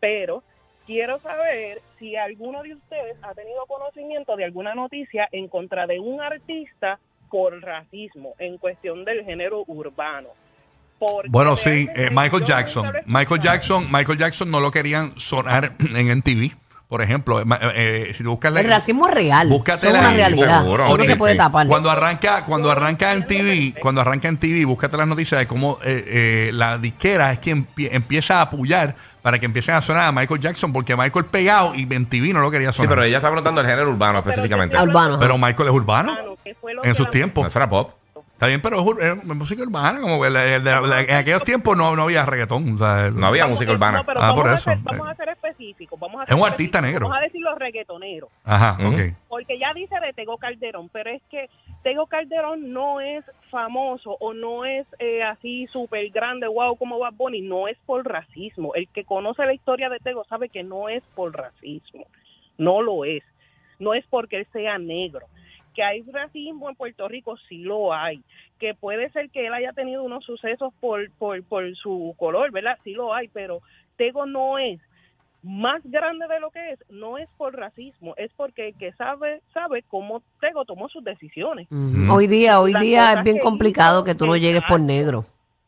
pero 0.00 0.42
quiero 0.86 1.20
saber 1.20 1.80
si 1.98 2.16
alguno 2.16 2.62
de 2.62 2.74
ustedes 2.74 3.16
ha 3.22 3.34
tenido 3.34 3.66
conocimiento 3.66 4.34
de 4.36 4.44
alguna 4.44 4.74
noticia 4.74 5.28
en 5.30 5.46
contra 5.46 5.86
de 5.86 6.00
un 6.00 6.20
artista 6.20 6.98
por 7.30 7.60
racismo 7.60 8.34
en 8.38 8.58
cuestión 8.58 9.04
del 9.04 9.24
género 9.24 9.64
urbano. 9.66 10.30
Porque 10.98 11.28
Bueno, 11.30 11.54
sí, 11.54 11.86
eh, 11.94 12.08
Michael 12.10 12.44
Jackson. 12.44 12.90
Michael. 13.06 13.40
Jackson, 13.40 13.86
Michael 13.92 14.18
Jackson 14.18 14.50
no 14.50 14.60
lo 14.60 14.70
querían 14.70 15.16
sonar 15.18 15.74
en 15.78 16.18
MTV, 16.18 16.56
por 16.88 17.02
ejemplo. 17.02 17.40
Eh, 17.40 17.44
eh, 17.50 18.12
si 18.16 18.22
tú 18.24 18.30
buscas 18.30 18.52
la- 18.52 18.60
El 18.60 18.68
racismo 18.68 19.06
es 19.08 19.14
real. 19.14 19.48
Búscate 19.48 19.86
Eso 19.86 19.88
es 19.88 19.92
la- 19.92 20.08
una 20.08 20.16
realidad. 20.16 20.60
seguro, 20.62 20.86
Eso 20.86 20.96
no 20.96 21.04
sí, 21.04 21.10
se 21.10 21.16
puede 21.16 21.32
sí. 21.32 21.38
tapar. 21.38 21.66
Cuando 21.66 21.90
arranca, 21.90 22.44
cuando 22.44 22.70
arranca 22.70 23.12
en 23.12 23.26
TV, 23.26 23.74
cuando 23.80 24.00
arranca 24.00 24.28
en 24.28 24.38
TV, 24.38 24.64
búscate 24.64 24.96
las 24.96 25.06
noticias 25.06 25.38
de 25.40 25.46
cómo 25.46 25.78
eh, 25.84 26.04
eh, 26.06 26.50
la 26.54 26.78
disquera 26.78 27.32
es 27.32 27.38
quien 27.40 27.66
empie- 27.66 27.90
empieza 27.92 28.38
a 28.38 28.42
apoyar 28.42 28.96
para 29.20 29.38
que 29.38 29.44
empiecen 29.46 29.74
a 29.74 29.82
sonar 29.82 30.08
a 30.08 30.12
Michael 30.12 30.40
Jackson, 30.40 30.72
porque 30.72 30.96
Michael 30.96 31.26
pegado 31.26 31.74
y 31.74 31.86
en 31.92 32.06
TV 32.06 32.32
no 32.32 32.40
lo 32.40 32.50
quería 32.50 32.72
Sí, 32.72 32.76
sonar. 32.76 32.88
pero 32.90 33.02
ella 33.02 33.16
está 33.18 33.28
preguntando 33.28 33.60
el 33.60 33.66
género 33.66 33.90
urbano 33.90 34.20
específicamente. 34.20 34.76
Urbano. 34.80 35.18
Pero 35.18 35.36
Michael 35.36 35.68
es 35.68 35.74
urbano 35.74 36.12
urbano, 36.12 36.36
que 36.42 36.54
fue 36.54 36.72
lo 36.72 36.82
en 36.84 36.90
que 36.92 36.96
sus 36.96 37.06
la- 37.06 37.10
tiempos. 37.10 37.42
No, 37.44 37.48
eso 37.48 37.58
era 37.58 37.68
pop. 37.68 37.92
Está 38.38 38.46
bien, 38.46 38.62
pero 38.62 38.78
es, 39.00 39.24
música 39.24 39.62
urbana, 39.64 40.00
como 40.00 40.22
que 40.22 40.30
la- 40.30 40.60
la- 40.60 40.80
la- 40.80 41.00
en 41.00 41.10
aquellos 41.10 41.42
tiempos 41.42 41.76
no, 41.76 41.96
no 41.96 42.04
había 42.04 42.24
reggaetón. 42.24 42.74
o 42.74 42.78
sea, 42.78 43.10
No 43.10 43.26
había 43.26 43.48
música 43.48 43.72
urbana. 43.72 43.98
No, 43.98 44.06
pero 44.06 44.20
Ah, 44.20 44.28
vamos, 44.28 44.42
por 44.42 44.50
a 44.50 44.54
eso. 44.54 44.70
Ser, 44.70 44.78
vamos 44.82 45.08
a 45.08 45.14
ser 45.16 45.28
específicos. 45.30 45.98
Vamos 45.98 46.20
a 46.20 46.24
Es 46.24 46.30
un 46.38 46.46
artista 46.46 46.78
específicos. 46.78 46.82
negro. 46.82 47.08
Vamos 47.08 47.18
a 47.18 47.24
decir 47.24 47.40
los 47.40 47.58
reggaetoneros. 47.58 48.30
Ajá, 48.44 48.76
Ujú. 48.80 48.94
ok. 48.94 49.00
Porque 49.28 49.58
ya 49.58 49.74
dice 49.74 49.96
de 50.00 50.12
Tego 50.12 50.38
Calderón, 50.38 50.88
pero 50.90 51.10
es 51.10 51.20
que 51.28 51.50
Tego 51.82 52.06
Calderón 52.06 52.72
no 52.72 53.00
es 53.00 53.24
famoso 53.50 54.16
o 54.20 54.32
no 54.34 54.64
es 54.64 54.86
eh, 55.00 55.24
así 55.24 55.66
súper 55.66 56.08
grande, 56.10 56.46
wow, 56.46 56.76
como 56.76 57.00
Bad 57.00 57.14
Bunny, 57.14 57.40
no 57.40 57.66
es 57.66 57.76
por 57.86 58.06
racismo. 58.06 58.72
El 58.76 58.86
que 58.86 59.02
conoce 59.02 59.44
la 59.46 59.52
historia 59.54 59.88
de 59.88 59.98
Tego 59.98 60.24
sabe 60.28 60.48
que 60.48 60.62
no 60.62 60.88
es 60.88 61.02
por 61.16 61.34
racismo, 61.36 62.06
no 62.56 62.82
lo 62.82 63.04
es. 63.04 63.24
No 63.80 63.94
es 63.94 64.04
porque 64.08 64.36
él 64.36 64.46
sea 64.52 64.78
negro. 64.78 65.26
Que 65.78 65.84
hay 65.84 66.02
racismo 66.02 66.68
en 66.68 66.74
Puerto 66.74 67.06
Rico, 67.06 67.36
sí 67.48 67.58
lo 67.58 67.94
hay. 67.94 68.20
Que 68.58 68.74
puede 68.74 69.10
ser 69.10 69.30
que 69.30 69.46
él 69.46 69.54
haya 69.54 69.72
tenido 69.72 70.02
unos 70.02 70.24
sucesos 70.24 70.74
por, 70.80 71.08
por, 71.12 71.40
por 71.44 71.76
su 71.76 72.16
color, 72.18 72.50
¿verdad? 72.50 72.76
Sí 72.82 72.94
lo 72.94 73.14
hay, 73.14 73.28
pero 73.28 73.60
Tego 73.96 74.26
no 74.26 74.58
es 74.58 74.80
más 75.44 75.80
grande 75.84 76.26
de 76.26 76.40
lo 76.40 76.50
que 76.50 76.72
es, 76.72 76.80
no 76.90 77.16
es 77.16 77.28
por 77.36 77.54
racismo, 77.56 78.14
es 78.16 78.32
porque 78.36 78.70
el 78.70 78.74
que 78.74 78.92
sabe, 78.94 79.40
sabe 79.54 79.84
cómo 79.86 80.20
Tego 80.40 80.64
tomó 80.64 80.88
sus 80.88 81.04
decisiones. 81.04 81.68
Hoy 82.10 82.26
día, 82.26 82.58
hoy 82.60 82.72
Las 82.72 82.82
día 82.82 83.12
es 83.12 83.22
bien 83.22 83.36
que 83.36 83.42
complicado 83.42 83.98
hizo, 84.00 84.04
que 84.04 84.16
tú 84.16 84.26
no 84.26 84.36
llegues 84.36 84.62
por 84.68 84.80
negro. 84.80 85.22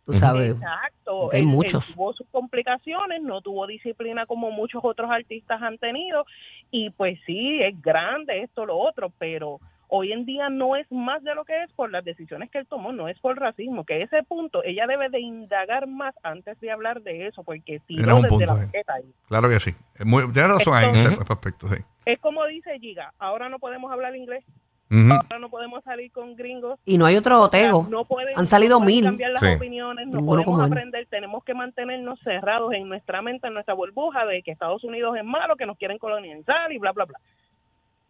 Tú 0.07 0.13
sabes. 0.13 0.57
Exacto. 0.57 1.31
Hay 1.33 1.39
Él- 1.39 1.47
él 1.47 1.47
muchos. 1.47 1.95
tuvo 1.95 2.13
sus 2.15 2.27
complicaciones, 2.33 3.23
no 3.23 3.43
tuvo 3.43 3.69
disciplina 3.69 4.27
como 4.27 4.51
muchos 4.51 4.81
otros 4.85 5.09
artistas 5.09 5.63
han 5.63 5.79
tenido 5.79 6.27
y 6.73 6.91
pues 6.91 7.21
sí, 7.27 7.63
es 7.63 7.81
grande 7.81 8.43
esto, 8.43 8.67
lo 8.67 8.77
otro, 8.77 9.13
pero 9.21 9.61
hoy 9.91 10.13
en 10.13 10.25
día 10.25 10.49
no 10.49 10.77
es 10.77 10.91
más 10.91 11.23
de 11.23 11.35
lo 11.35 11.45
que 11.45 11.63
es 11.65 11.73
por 11.73 11.91
las 11.91 12.05
decisiones 12.05 12.51
que 12.51 12.59
él 12.59 12.67
tomó, 12.67 12.93
no 12.93 13.09
es 13.09 13.19
por 13.19 13.39
racismo, 13.39 13.85
que 13.85 14.03
ese 14.03 14.23
punto 14.23 14.63
ella 14.65 14.87
debe 14.87 15.09
de 15.09 15.21
indagar 15.21 15.87
más 15.87 16.15
antes 16.23 16.59
de 16.61 16.71
hablar 16.71 17.03
de 17.03 17.27
eso, 17.27 17.43
porque 17.43 17.81
si 17.87 17.97
no 17.97 18.17
un 18.17 18.23
desde 18.23 18.29
punto 18.29 18.47
la 18.55 18.95
ahí. 18.95 19.05
Claro 19.29 19.49
que 19.49 19.61
sí. 19.61 19.75
Muy- 20.05 20.31
tienes 20.33 20.51
razón 20.53 20.75
ahí 20.75 20.89
en 20.91 20.97
ese 21.13 21.19
aspecto, 21.29 21.69
sí. 21.69 21.83
Es 22.07 22.19
como 22.21 22.45
dice 22.47 22.79
Giga, 22.79 23.13
ahora 23.19 23.49
no 23.49 23.59
podemos 23.59 23.93
hablar 23.93 24.17
inglés, 24.17 24.45
ahora 24.93 25.39
no 25.39 25.51
podemos 25.51 25.85
salir 25.85 26.11
con 26.11 26.35
gringos. 26.35 26.79
Y 26.85 26.99
no 26.99 27.07
hay 27.07 27.17
otro 27.17 27.49
Tego. 27.49 27.87
No 27.89 28.05
pueden- 28.05 28.37
Han 28.37 28.47
salido 28.47 28.79
no 28.81 28.85
pueden 28.85 28.97
mil. 28.97 29.05
cambiar 29.05 29.31
las 29.33 29.41
Sí. 29.41 29.49
opiniones, 29.49 30.07
no 30.09 30.17
Ninguno 30.19 30.43
podemos 30.45 30.67
él. 30.67 30.73
aprender, 30.73 31.07
tenemos 31.07 31.45
que 31.45 31.55
mantenernos 31.55 32.19
cerrados 32.25 32.73
en 32.73 32.89
nuestra 32.89 33.23
mente, 33.23 33.47
en 33.47 33.55
nuestra 33.55 33.75
burbuja 33.75 34.27
de 34.27 34.43
que 34.43 34.51
Estados 34.51 34.83
Unidos 34.83 35.17
es 35.17 35.25
malo, 35.25 35.55
que 35.57 35.67
nos 35.67 35.77
quieren 35.79 35.99
colonizar 35.99 36.73
y 36.73 36.79
bla, 36.79 36.91
bla, 36.93 37.05
bla. 37.05 37.19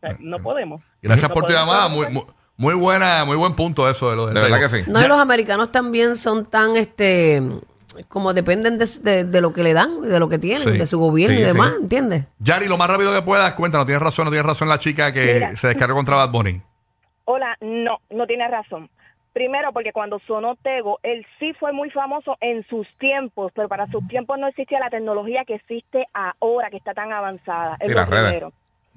Sea, 0.00 0.16
no 0.20 0.38
podemos. 0.38 0.82
Gracias 1.02 1.28
No 1.28 1.34
por 1.34 1.46
tu 1.46 1.52
llamada. 1.52 1.88
Muy, 1.88 2.08
muy, 2.10 2.24
muy 2.56 2.74
buena, 2.74 3.24
muy 3.24 3.36
buen 3.36 3.54
punto 3.54 3.88
eso 3.88 4.10
de 4.10 4.16
lo 4.16 4.26
del 4.26 4.34
De 4.34 4.40
verdad 4.40 4.60
que 4.60 4.68
sí. 4.68 4.82
No, 4.90 5.00
y 5.02 5.08
los 5.08 5.18
americanos 5.18 5.70
también 5.70 6.14
son 6.16 6.44
tan, 6.44 6.76
este, 6.76 7.42
como 8.08 8.32
dependen 8.34 8.78
de, 8.78 8.86
de- 9.02 9.24
de 9.24 9.40
lo 9.40 9.52
que 9.52 9.62
le 9.62 9.72
dan, 9.74 10.02
de 10.02 10.18
lo 10.20 10.28
que 10.28 10.38
tienen, 10.38 10.62
Sí. 10.72 10.78
de 10.78 10.86
su 10.86 10.98
gobierno 10.98 11.36
Sí, 11.36 11.42
y 11.42 11.46
sí. 11.46 11.52
demás, 11.52 11.74
¿entiendes? 11.80 12.24
Yari, 12.38 12.66
lo 12.68 12.76
más 12.76 12.88
rápido 12.88 13.12
que 13.14 13.22
puedas, 13.22 13.52
cuéntanos, 13.54 13.86
tienes 13.86 14.02
razón, 14.02 14.26
no 14.26 14.30
tienes 14.30 14.46
razón 14.46 14.68
la 14.68 14.78
chica 14.78 15.12
que 15.12 15.34
Mira. 15.34 15.56
se 15.56 15.68
descargó 15.68 15.96
contra 15.96 16.16
Bad 16.16 16.30
Bunny. 16.30 16.60
Hola, 17.24 17.56
no, 17.60 17.98
no 18.10 18.26
tiene 18.26 18.48
razón. 18.48 18.88
Primero, 19.32 19.72
porque 19.72 19.92
cuando 19.92 20.18
sonó 20.26 20.56
Tego, 20.56 20.98
él 21.04 21.24
sí 21.38 21.52
fue 21.60 21.72
muy 21.72 21.88
famoso 21.90 22.36
en 22.40 22.66
sus 22.68 22.86
tiempos, 22.98 23.52
pero 23.54 23.68
para 23.68 23.86
sus 23.86 24.06
tiempos 24.08 24.38
no 24.40 24.48
existía 24.48 24.80
la 24.80 24.90
tecnología 24.90 25.44
que 25.46 25.54
existe 25.54 26.04
ahora, 26.12 26.68
que 26.68 26.78
está 26.78 26.94
tan 26.94 27.12
avanzada. 27.12 27.76
Es 27.78 27.86
Sí, 27.86 27.94
lo 27.94 28.00
las 28.00 28.08
redes. 28.08 28.42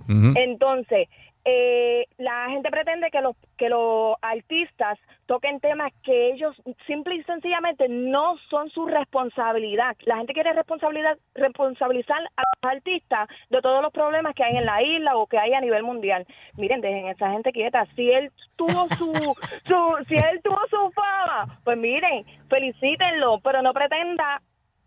Entonces, 0.07 1.07
eh, 1.45 2.05
la 2.19 2.47
gente 2.49 2.69
pretende 2.71 3.11
que 3.11 3.19
los 3.19 3.35
que 3.57 3.67
los 3.67 4.15
artistas 4.21 4.97
toquen 5.25 5.59
temas 5.59 5.91
que 6.03 6.31
ellos 6.31 6.55
simple 6.87 7.15
y 7.15 7.23
sencillamente 7.23 7.89
no 7.89 8.37
son 8.49 8.69
su 8.69 8.85
responsabilidad. 8.85 9.97
La 10.05 10.17
gente 10.17 10.33
quiere 10.33 10.53
responsabilidad 10.53 11.17
responsabilizar 11.35 12.19
a 12.37 12.41
los 12.41 12.71
artistas 12.71 13.27
de 13.49 13.61
todos 13.61 13.81
los 13.81 13.91
problemas 13.91 14.35
que 14.35 14.43
hay 14.43 14.55
en 14.55 14.65
la 14.65 14.81
isla 14.81 15.17
o 15.17 15.27
que 15.27 15.37
hay 15.37 15.53
a 15.53 15.59
nivel 15.59 15.83
mundial. 15.83 16.25
Miren, 16.55 16.79
dejen 16.79 17.07
esa 17.07 17.31
gente 17.31 17.51
quieta. 17.51 17.85
Si 17.95 18.09
él 18.09 18.31
tuvo 18.55 18.87
su, 18.97 19.11
su 19.65 20.05
si 20.07 20.15
él 20.15 20.39
tuvo 20.43 20.61
su 20.69 20.91
fama, 20.91 21.59
pues 21.65 21.77
miren, 21.77 22.25
felicítenlo, 22.47 23.39
pero 23.43 23.61
no 23.61 23.73
pretenda 23.73 24.41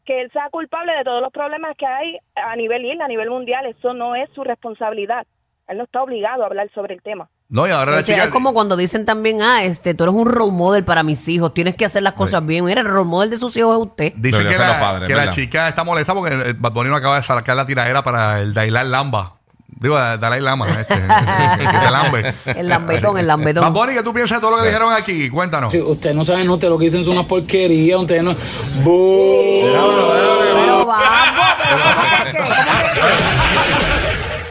que 0.06 0.22
él 0.22 0.30
sea 0.32 0.48
culpable 0.50 0.92
de 0.92 1.04
todos 1.04 1.20
los 1.20 1.32
problemas 1.32 1.76
que 1.76 1.86
hay 1.86 2.18
a 2.34 2.56
nivel 2.56 2.84
isla, 2.84 3.04
a 3.04 3.08
nivel 3.08 3.28
mundial. 3.28 3.66
Eso 3.66 3.92
no 3.92 4.14
es 4.14 4.30
su 4.34 4.44
responsabilidad. 4.44 5.26
Él 5.68 5.78
no 5.78 5.84
está 5.84 6.02
obligado 6.02 6.44
a 6.44 6.46
hablar 6.46 6.70
sobre 6.74 6.94
el 6.94 7.02
tema. 7.02 7.28
No, 7.48 7.66
y 7.66 7.70
ahora 7.70 7.92
la 7.92 7.98
O 7.98 8.02
sea, 8.02 8.14
chica. 8.14 8.24
es 8.26 8.30
como 8.32 8.52
cuando 8.52 8.76
dicen 8.76 9.04
también, 9.04 9.40
ah, 9.40 9.64
este, 9.64 9.94
tú 9.94 10.04
eres 10.04 10.14
un 10.16 10.26
role 10.26 10.52
model 10.52 10.84
para 10.84 11.02
mis 11.02 11.28
hijos, 11.28 11.54
tienes 11.54 11.76
que 11.76 11.84
hacer 11.84 12.02
las 12.02 12.14
cosas 12.14 12.44
bien. 12.44 12.64
Mira, 12.64 12.80
el 12.80 12.88
role 12.88 13.04
model 13.04 13.30
de 13.30 13.36
sus 13.36 13.56
hijos 13.56 13.74
es 13.74 13.80
usted. 13.80 14.12
Dice 14.16 14.38
que, 14.38 14.44
la, 14.44 14.66
los 14.66 14.76
padres, 14.76 15.08
que 15.08 15.14
la 15.14 15.30
chica 15.30 15.68
está 15.68 15.84
molesta 15.84 16.14
porque 16.14 16.34
eh, 16.34 16.54
Bad 16.56 16.72
Bunny 16.72 16.90
no 16.90 16.96
acaba 16.96 17.16
de 17.16 17.22
sacar 17.22 17.56
la 17.56 17.66
tiradera 17.66 18.02
para 18.02 18.40
el 18.40 18.52
Dalai 18.52 18.88
Lamba. 18.88 19.36
Digo, 19.78 19.94
Dalai 19.94 20.40
Lama, 20.40 20.66
este, 20.68 20.94
el 20.94 21.68
que 21.68 21.78
te 21.78 21.90
lambe. 21.90 22.34
El 22.46 22.68
lambetón, 22.68 23.18
el 23.18 23.26
lambetón. 23.26 23.62
Bad 23.62 23.72
Bunny, 23.72 23.94
¿qué 23.94 24.02
tú 24.02 24.14
piensas 24.14 24.38
de 24.38 24.40
todo 24.40 24.56
lo 24.56 24.62
que 24.62 24.68
dijeron 24.68 24.90
aquí? 24.92 25.28
Cuéntanos. 25.28 25.70
Sí, 25.70 25.80
usted 25.80 26.14
no 26.14 26.24
sabe, 26.24 26.44
no, 26.44 26.58
te 26.58 26.68
lo 26.68 26.78
que 26.78 26.86
dicen 26.86 27.04
son 27.04 27.12
unas 27.12 27.26
porquerías, 27.26 28.00
usted 28.00 28.22
no... 28.22 28.34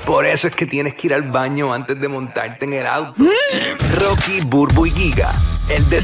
Por 0.06 0.26
eso 0.28 0.48
es 0.48 0.56
que 0.56 0.68
tienes 0.68 0.94
que 0.94 1.08
ir 1.08 1.14
al 1.16 1.24
baño 1.24 1.74
antes 1.74 2.00
de 2.00 2.08
montarte 2.08 2.66
en 2.66 2.74
el 2.74 2.86
auto. 2.86 3.16
Rocky, 3.96 4.42
Burbu 4.46 4.86
y 4.86 4.92
Giga, 4.92 5.32
el 5.70 5.90
des 5.90 6.04